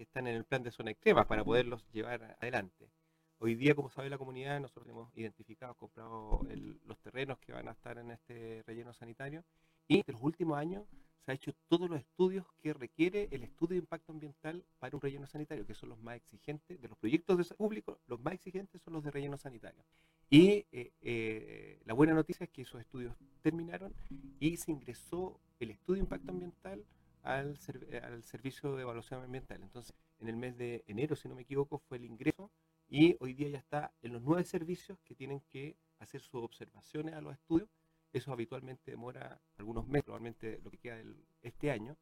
están 0.00 0.26
en 0.26 0.36
el 0.36 0.44
plan 0.44 0.62
de 0.62 0.70
zona 0.70 0.90
extrema 0.90 1.26
para 1.26 1.44
poderlos 1.44 1.86
llevar 1.92 2.36
adelante. 2.40 2.90
Hoy 3.38 3.54
día, 3.54 3.74
como 3.74 3.90
sabe 3.90 4.10
la 4.10 4.18
comunidad, 4.18 4.60
nosotros 4.60 4.88
hemos 4.88 5.16
identificado, 5.16 5.74
comprado 5.74 6.46
los 6.84 6.98
terrenos 7.00 7.38
que 7.38 7.52
van 7.52 7.68
a 7.68 7.72
estar 7.72 7.98
en 7.98 8.10
este 8.10 8.62
relleno 8.66 8.92
sanitario 8.92 9.44
y 9.88 9.98
en 10.06 10.12
los 10.12 10.22
últimos 10.22 10.58
años 10.58 10.84
se 11.24 11.32
ha 11.32 11.34
hecho 11.34 11.52
todos 11.68 11.88
los 11.88 12.00
estudios 12.00 12.46
que 12.62 12.72
requiere 12.72 13.28
el 13.30 13.42
estudio 13.42 13.74
de 13.74 13.80
impacto 13.80 14.12
ambiental 14.12 14.64
para 14.78 14.96
un 14.96 15.02
relleno 15.02 15.26
sanitario, 15.26 15.66
que 15.66 15.74
son 15.74 15.90
los 15.90 16.00
más 16.00 16.16
exigentes, 16.16 16.80
de 16.80 16.88
los 16.88 16.98
proyectos 16.98 17.36
de 17.36 17.54
público, 17.54 17.98
los 18.06 18.20
más 18.20 18.34
exigentes 18.34 18.80
son 18.82 18.94
los 18.94 19.04
de 19.04 19.10
relleno 19.10 19.36
sanitario. 19.36 19.84
Y 20.30 20.64
eh, 20.72 20.92
eh, 21.02 21.80
la 21.84 21.94
buena 21.94 22.14
noticia 22.14 22.44
es 22.44 22.50
que 22.50 22.62
esos 22.62 22.80
estudios 22.80 23.14
terminaron 23.42 23.92
y 24.38 24.56
se 24.56 24.70
ingresó 24.70 25.40
el 25.58 25.70
estudio 25.70 25.96
de 25.96 26.04
impacto 26.04 26.30
ambiental 26.30 26.84
al, 27.22 27.58
al 28.02 28.22
servicio 28.22 28.76
de 28.76 28.82
evaluación 28.82 29.22
ambiental. 29.22 29.60
Entonces, 29.62 29.94
en 30.20 30.28
el 30.28 30.36
mes 30.36 30.56
de 30.56 30.84
enero, 30.86 31.16
si 31.16 31.28
no 31.28 31.34
me 31.34 31.42
equivoco, 31.42 31.78
fue 31.78 31.98
el 31.98 32.04
ingreso 32.04 32.50
y 32.88 33.16
hoy 33.20 33.34
día 33.34 33.48
ya 33.48 33.58
está 33.58 33.92
en 34.02 34.12
los 34.12 34.22
nueve 34.22 34.44
servicios 34.44 34.98
que 35.04 35.14
tienen 35.14 35.40
que 35.50 35.76
hacer 35.98 36.20
sus 36.20 36.42
observaciones 36.42 37.14
a 37.14 37.20
los 37.20 37.34
estudios. 37.34 37.68
Eso 38.12 38.32
habitualmente 38.32 38.90
demora 38.90 39.40
algunos 39.56 39.86
meses, 39.86 40.04
probablemente 40.04 40.60
lo 40.62 40.70
que 40.70 40.78
queda 40.78 40.96
del- 40.96 41.24
este 41.42 41.70
año. 41.70 41.96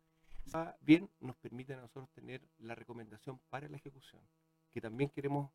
Bien, 0.80 1.10
nos 1.20 1.36
permite 1.36 1.74
a 1.74 1.76
nosotros 1.76 2.08
tener 2.10 2.40
la 2.58 2.74
recomendación 2.74 3.38
para 3.50 3.68
la 3.68 3.76
ejecución, 3.76 4.22
que 4.70 4.80
también 4.80 5.10
queremos, 5.10 5.50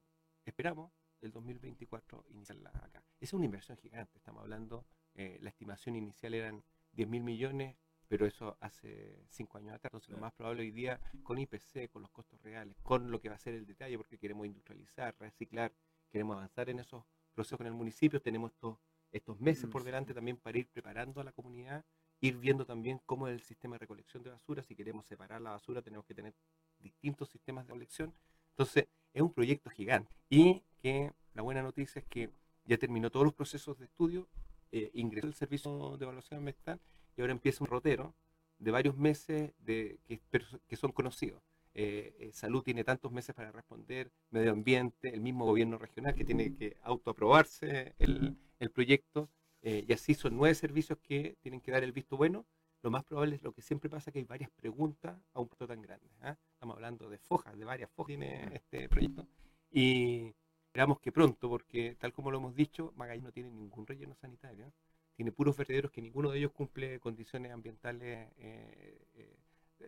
esperamos, 0.45 0.91
el 1.22 1.31
2024 1.31 2.25
iniciarla 2.29 2.69
acá. 2.69 3.00
Esa 3.19 3.25
es 3.29 3.33
una 3.33 3.45
inversión 3.45 3.77
gigante, 3.77 4.17
estamos 4.17 4.41
hablando, 4.41 4.86
eh, 5.15 5.38
la 5.41 5.50
estimación 5.50 5.95
inicial 5.95 6.33
eran 6.33 6.63
10 6.91 7.07
mil 7.07 7.24
millones, 7.24 7.75
pero 8.07 8.25
eso 8.27 8.57
hace 8.60 9.25
cinco 9.29 9.57
años 9.57 9.74
atrás. 9.74 9.89
Entonces, 9.91 10.10
lo 10.12 10.17
más 10.19 10.33
probable 10.33 10.62
hoy 10.63 10.72
día, 10.72 11.00
con 11.24 11.39
IPC, 11.39 11.89
con 11.89 12.01
los 12.03 12.12
costos 12.12 12.39
reales, 12.43 12.75
con 12.83 13.10
lo 13.10 13.19
que 13.19 13.29
va 13.29 13.36
a 13.36 13.39
ser 13.39 13.55
el 13.55 13.65
detalle, 13.65 13.98
porque 13.98 14.19
queremos 14.19 14.45
industrializar, 14.45 15.15
reciclar, 15.17 15.72
queremos 16.12 16.36
avanzar 16.36 16.69
en 16.69 16.79
esos 16.79 17.03
procesos 17.33 17.57
con 17.57 17.65
el 17.65 17.74
municipio, 17.74 18.22
tenemos 18.22 18.51
estos, 18.51 18.77
estos 19.13 19.39
meses 19.39 19.70
por 19.70 19.84
Mm, 19.84 19.86
delante 19.86 20.13
también 20.13 20.38
para 20.38 20.58
ir 20.58 20.67
preparando 20.67 21.22
a 21.22 21.24
la 21.24 21.32
comunidad, 21.32 21.86
ir 22.20 22.38
viendo 22.38 22.65
también 22.65 23.00
cómo 23.05 23.27
es 23.27 23.34
el 23.36 23.41
sistema 23.41 23.75
de 23.75 23.79
recolección 23.79 24.24
de 24.24 24.32
basura. 24.32 24.63
Si 24.63 24.75
queremos 24.75 25.05
separar 25.05 25.41
la 25.41 25.51
basura, 25.51 25.82
tenemos 25.82 26.05
que 26.05 26.15
tener 26.15 26.34
distintos 26.79 27.29
sistemas 27.29 27.65
de 27.65 27.67
recolección. 27.67 28.13
Entonces, 28.50 28.88
es 29.13 29.22
un 29.22 29.34
proyecto 29.34 29.70
gigante. 29.70 30.13
Y 30.29 30.63
que 30.82 31.13
la 31.34 31.41
buena 31.41 31.62
noticia 31.62 32.00
es 32.00 32.05
que 32.05 32.29
ya 32.65 32.77
terminó 32.77 33.10
todos 33.10 33.25
los 33.25 33.34
procesos 33.34 33.77
de 33.77 33.86
estudio, 33.86 34.27
eh, 34.72 34.89
ingresó 34.93 35.27
el 35.27 35.34
servicio 35.34 35.98
de 35.98 36.05
evaluación 36.05 36.39
ambiental 36.39 36.79
y 37.15 37.22
ahora 37.22 37.34
empieza 37.34 37.63
un 37.63 37.70
rotero 37.70 38.15
de 38.58 38.72
varios 38.72 38.98
meses 38.98 39.53
de, 39.60 40.00
que, 40.08 40.75
son 40.75 40.91
conocidos. 40.91 41.41
Eh, 41.75 42.15
eh, 42.20 42.32
salud 42.34 42.63
tiene 42.63 42.84
tantos 42.84 43.12
meses 43.12 43.36
para 43.36 43.51
responder, 43.51 44.12
medio 44.32 44.51
ambiente, 44.51 45.13
el 45.13 45.22
mismo 45.22 45.46
gobierno 45.46 45.77
regional 45.77 46.15
que 46.15 46.24
tiene 46.24 46.55
que 46.55 46.77
autoaprobarse 46.84 47.93
el, 47.98 48.38
el 48.63 48.72
proyecto, 48.72 49.29
eh, 49.62 49.86
y 49.88 49.93
así 49.93 50.13
son 50.13 50.36
nueve 50.36 50.55
servicios 50.55 51.00
que 51.00 51.38
tienen 51.41 51.62
que 51.62 51.72
dar 51.72 51.84
el 51.84 51.91
visto 51.91 52.17
bueno. 52.17 52.46
Lo 52.82 52.91
más 52.91 53.03
probable 53.03 53.36
es 53.36 53.43
lo 53.43 53.53
que 53.53 53.62
siempre 53.62 53.89
pasa, 53.89 54.12
que 54.12 54.20
hay 54.20 54.25
varias 54.25 54.50
preguntas 54.51 55.17
a 55.34 55.39
un 55.39 55.48
proyecto 55.48 55.67
tan 55.67 55.82
grande. 55.82 56.10
¿ah? 56.22 56.36
Estamos 56.53 56.75
hablando 56.75 57.10
de 57.10 57.17
fojas, 57.17 57.58
de 57.58 57.63
varias 57.63 57.89
fojas 57.91 58.08
tiene 58.08 58.50
este 58.53 58.89
proyecto. 58.89 59.25
Y 59.72 60.34
esperamos 60.65 61.00
que 61.00 61.12
pronto, 61.12 61.48
porque 61.50 61.96
tal 62.00 62.12
como 62.12 62.29
lo 62.29 62.39
hemos 62.39 62.55
dicho, 62.55 62.91
Magallanes 62.98 63.24
no 63.24 63.32
tiene 63.32 63.51
ningún 63.51 63.88
relleno 63.88 64.15
sanitario. 64.15 64.74
Tiene 65.15 65.32
puros 65.32 65.55
vertederos 65.55 65.91
que 65.91 66.01
ninguno 66.01 66.32
de 66.32 66.39
ellos 66.39 66.51
cumple 66.51 67.00
condiciones 67.00 67.51
ambientales. 67.53 68.29
eh, 68.38 69.08
eh, 69.15 69.38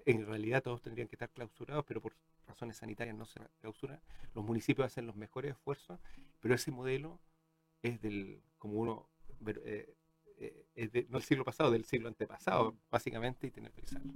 en 0.05 0.25
realidad 0.25 0.62
todos 0.63 0.82
tendrían 0.82 1.08
que 1.08 1.15
estar 1.15 1.29
clausurados, 1.29 1.86
pero 1.86 2.01
por 2.01 2.13
razones 2.48 2.77
sanitarias 2.77 3.15
no 3.15 3.25
se 3.25 3.39
clausuran. 3.60 4.00
Los 4.34 4.44
municipios 4.44 4.86
hacen 4.86 5.08
los 5.08 5.15
mejores 5.15 5.51
esfuerzos, 5.51 6.00
pero 6.39 6.55
ese 6.55 6.72
modelo 6.72 7.20
es 7.88 8.01
del, 8.01 8.42
como 8.58 8.75
uno, 8.80 9.10
eh, 9.48 9.96
eh, 10.38 10.65
es 10.75 10.92
de- 10.92 11.04
no 11.10 11.18
del 11.20 11.24
siglo 11.27 11.44
pasado, 11.46 11.72
del 11.72 11.86
siglo 11.86 12.08
antepasado, 12.08 12.75
básicamente, 12.89 13.48
y 13.48 13.51
tener 13.51 13.72
que 13.72 13.82
revisarlo. 13.82 14.13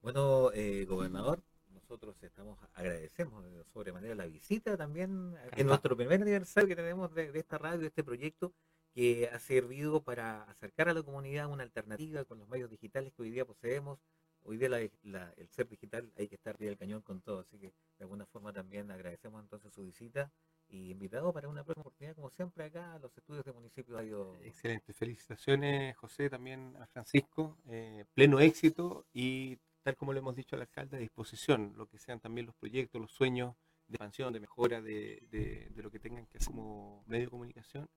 Bueno, 0.00 0.50
eh, 0.54 0.84
gobernador, 0.86 1.42
nosotros 1.70 2.22
estamos 2.22 2.58
agradecemos 2.74 3.44
de 3.44 3.64
sobremanera 3.64 4.14
la 4.14 4.26
visita 4.26 4.76
también 4.76 5.34
en 5.56 5.66
nuestro 5.66 5.96
primer 5.96 6.22
aniversario 6.22 6.68
que 6.68 6.76
tenemos 6.76 7.12
de, 7.14 7.30
de 7.32 7.38
esta 7.38 7.58
radio, 7.58 7.80
de 7.80 7.88
este 7.88 8.04
proyecto 8.04 8.52
que 8.92 9.28
ha 9.32 9.38
servido 9.38 10.02
para 10.02 10.42
acercar 10.44 10.88
a 10.88 10.94
la 10.94 11.02
comunidad 11.02 11.48
una 11.50 11.62
alternativa 11.62 12.24
con 12.24 12.38
los 12.38 12.48
medios 12.48 12.70
digitales 12.70 13.12
que 13.12 13.22
hoy 13.22 13.30
día 13.30 13.44
poseemos. 13.44 14.00
Hoy 14.42 14.56
día 14.56 14.68
la- 14.70 14.88
la- 15.02 15.32
el 15.36 15.48
ser 15.50 15.68
digital 15.68 16.10
hay 16.16 16.26
que 16.28 16.34
estar 16.36 16.56
del 16.56 16.78
cañón 16.78 17.02
con 17.02 17.20
todo, 17.20 17.40
así 17.40 17.58
que 17.58 17.66
de 17.98 18.04
alguna 18.04 18.24
forma 18.26 18.52
también 18.52 18.90
agradecemos 18.90 19.42
entonces 19.42 19.72
su 19.72 19.84
visita 19.84 20.32
y 20.70 20.90
invitado 20.90 21.32
para 21.32 21.48
una 21.48 21.64
próxima 21.64 21.82
oportunidad, 21.82 22.14
como 22.14 22.30
siempre, 22.30 22.64
acá 22.64 22.94
a 22.94 22.98
los 22.98 23.16
estudios 23.16 23.44
de 23.44 23.52
Municipio 23.52 23.96
Radio. 23.96 24.38
Excelente, 24.42 24.92
felicitaciones 24.92 25.96
José, 25.96 26.30
también 26.30 26.76
a 26.80 26.86
Francisco, 26.86 27.58
eh, 27.68 28.04
pleno 28.14 28.38
éxito 28.40 29.06
y 29.12 29.58
tal 29.82 29.96
como 29.96 30.12
le 30.12 30.20
hemos 30.20 30.36
dicho 30.36 30.56
al 30.56 30.62
alcalde, 30.62 30.96
a 30.96 31.00
disposición, 31.00 31.72
lo 31.76 31.86
que 31.88 31.98
sean 31.98 32.20
también 32.20 32.46
los 32.46 32.54
proyectos, 32.54 33.00
los 33.00 33.10
sueños 33.10 33.54
de 33.88 33.94
expansión, 33.96 34.32
de 34.32 34.40
mejora 34.40 34.80
de, 34.80 35.26
de- 35.30 35.68
de 35.74 35.82
lo 35.82 35.90
que 35.90 35.98
tengan 35.98 36.26
que 36.26 36.38
hacer 36.38 36.48
como 36.52 37.02
medio 37.06 37.24
de 37.26 37.30
comunicación. 37.30 37.88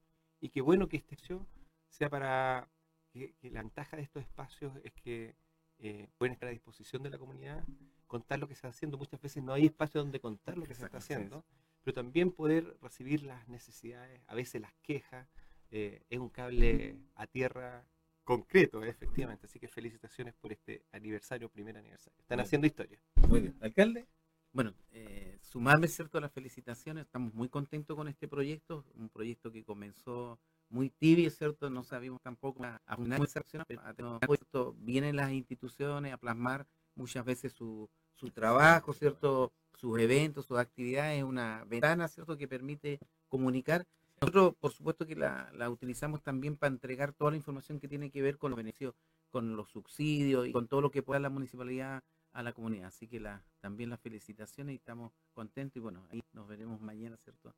Y 0.42 0.50
qué 0.50 0.62
bueno 0.62 0.88
que 0.90 0.98
este 0.98 1.16
espacio 1.16 1.46
sea 1.90 2.10
para 2.10 2.68
que, 3.12 3.34
que 3.36 3.52
la 3.52 3.62
ventaja 3.62 3.96
de 3.98 4.04
estos 4.04 4.24
espacios 4.24 4.74
es 4.84 4.92
que 4.94 5.36
eh, 5.78 6.08
pueden 6.18 6.34
estar 6.34 6.50
a 6.50 6.52
disposición 6.52 7.04
de 7.04 7.10
la 7.12 7.18
comunidad, 7.20 7.64
contar 8.08 8.40
lo 8.40 8.48
que 8.48 8.54
se 8.56 8.60
está 8.60 8.70
haciendo. 8.70 8.98
Muchas 8.98 9.22
veces 9.22 9.44
no 9.44 9.54
hay 9.54 9.66
espacio 9.66 10.02
donde 10.02 10.20
contar 10.20 10.58
lo 10.58 10.66
que 10.66 10.74
se 10.74 10.86
está 10.86 10.98
haciendo, 10.98 11.44
pero 11.84 11.94
también 11.96 12.32
poder 12.32 12.78
recibir 12.82 13.24
las 13.24 13.48
necesidades, 13.48 14.22
a 14.28 14.36
veces 14.36 14.62
las 14.62 14.74
quejas. 14.82 15.28
eh, 15.76 16.04
es 16.10 16.20
un 16.20 16.30
cable 16.30 16.96
a 17.16 17.26
tierra 17.26 17.84
concreto, 18.24 18.84
eh, 18.84 18.90
efectivamente. 18.90 19.48
Así 19.48 19.60
que 19.60 19.68
felicitaciones 19.68 20.36
por 20.36 20.52
este 20.52 20.86
aniversario, 20.92 21.50
primer 21.50 21.76
aniversario. 21.78 22.16
Están 22.20 22.38
Bueno. 22.38 22.44
haciendo 22.44 22.68
historia. 22.68 23.00
Muy 23.28 23.42
bien. 23.42 23.58
Alcalde. 23.60 24.08
Bueno, 24.52 24.76
eh, 24.92 25.40
sumarme, 25.42 25.88
¿cierto?, 25.88 26.20
a 26.20 26.22
las 26.22 26.32
felicitaciones. 26.32 27.06
Estamos 27.06 27.34
muy 27.34 27.50
contentos 27.50 27.98
con 27.98 28.08
este 28.08 28.28
proyecto, 28.28 28.86
un 28.94 29.10
proyecto 29.10 29.52
que 29.52 29.64
comenzó 29.64 30.40
muy 30.70 30.92
tibio, 30.92 31.32
¿cierto? 31.32 31.72
No 31.72 31.84
sabíamos 31.84 32.22
tampoco 32.22 32.64
a, 32.66 32.80
a 32.86 32.96
funcionar, 32.96 33.66
pero 33.68 33.82
ha 33.82 33.94
tenido 33.96 34.20
puesto, 34.20 34.74
vienen 34.78 35.16
las 35.16 35.32
instituciones 35.32 36.14
a 36.14 36.18
plasmar 36.18 36.68
muchas 36.94 37.26
veces 37.26 37.52
su, 37.54 37.90
su 38.16 38.30
trabajo, 38.32 38.94
¿cierto? 38.94 39.52
Sus 39.78 40.00
eventos, 40.00 40.46
sus 40.46 40.58
actividades, 40.58 41.18
es 41.20 41.24
una 41.24 41.64
ventana, 41.66 42.08
¿cierto?, 42.08 42.38
que 42.38 42.48
permite 42.48 43.00
comunicar. 43.28 43.86
Nosotros, 44.22 44.54
por 44.60 44.72
supuesto, 44.72 45.06
que 45.06 45.16
la, 45.16 45.50
la 45.54 45.70
utilizamos 45.70 46.22
también 46.22 46.56
para 46.56 46.72
entregar 46.72 47.12
toda 47.12 47.32
la 47.32 47.38
información 47.38 47.80
que 47.80 47.88
tiene 47.90 48.10
que 48.10 48.22
ver 48.22 48.38
con 48.38 48.52
los 48.52 48.58
beneficios, 48.58 48.94
con 49.30 49.56
los 49.58 49.70
subsidios 49.70 50.48
y 50.48 50.52
con 50.54 50.68
todo 50.68 50.80
lo 50.82 50.92
que 50.92 51.04
pueda 51.04 51.20
la 51.20 51.30
municipalidad 51.30 52.02
a 52.32 52.44
la 52.44 52.54
comunidad. 52.54 52.88
Así 52.88 53.08
que 53.08 53.20
la, 53.20 53.44
también 53.60 53.90
las 53.90 54.00
felicitaciones 54.00 54.74
y 54.74 54.78
estamos 54.78 55.12
contentos 55.34 55.78
y 55.78 55.80
bueno, 55.82 56.06
ahí 56.12 56.24
nos 56.32 56.48
veremos 56.48 56.80
mañana, 56.80 57.18
¿cierto? 57.18 57.54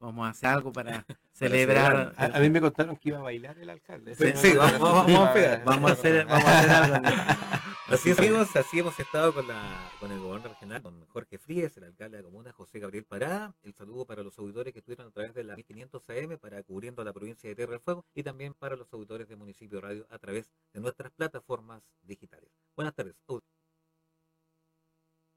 Vamos 0.00 0.26
a 0.26 0.30
hacer 0.30 0.50
algo 0.50 0.72
para 0.72 1.06
celebrar. 1.32 2.12
A, 2.18 2.24
a 2.26 2.40
mí 2.40 2.50
me 2.50 2.60
contaron 2.60 2.96
que 2.96 3.08
iba 3.08 3.18
a 3.18 3.22
bailar 3.22 3.56
el 3.58 3.70
alcalde. 3.70 4.14
Sí, 4.14 4.32
sí, 4.34 4.54
vamos- 4.56 4.80
vamos- 4.80 5.06
vamos 5.06 5.28
a 5.28 5.32
pegar. 5.32 5.64
Vamos 5.64 5.90
a 5.90 5.94
hacer, 5.94 6.26
vamos 6.26 6.44
a 6.44 6.58
hacer 6.58 6.70
algo. 6.70 7.73
Así 7.86 8.14
hemos, 8.16 8.56
así 8.56 8.78
hemos 8.78 8.98
estado 8.98 9.34
con, 9.34 9.46
la, 9.46 9.90
con 10.00 10.10
el 10.10 10.18
gobernador 10.18 10.52
regional, 10.52 10.80
con 10.80 11.04
Jorge 11.08 11.38
Fríes, 11.38 11.76
el 11.76 11.84
alcalde 11.84 12.16
de 12.16 12.22
la 12.22 12.28
comuna, 12.30 12.50
José 12.50 12.78
Gabriel 12.78 13.04
Pará. 13.04 13.54
El 13.62 13.74
saludo 13.74 14.06
para 14.06 14.22
los 14.22 14.38
auditores 14.38 14.72
que 14.72 14.78
estuvieron 14.78 15.08
a 15.08 15.10
través 15.10 15.34
de 15.34 15.44
la 15.44 15.54
1500 15.54 16.08
AM 16.08 16.38
para 16.38 16.62
cubriendo 16.62 17.04
la 17.04 17.12
provincia 17.12 17.48
de 17.48 17.54
Tierra 17.54 17.72
del 17.72 17.80
Fuego 17.80 18.06
y 18.14 18.22
también 18.22 18.54
para 18.54 18.76
los 18.76 18.90
auditores 18.92 19.28
de 19.28 19.36
Municipio 19.36 19.82
Radio 19.82 20.06
a 20.08 20.18
través 20.18 20.50
de 20.72 20.80
nuestras 20.80 21.12
plataformas 21.12 21.82
digitales. 22.02 22.50
Buenas 22.74 22.94
tardes. 22.94 23.16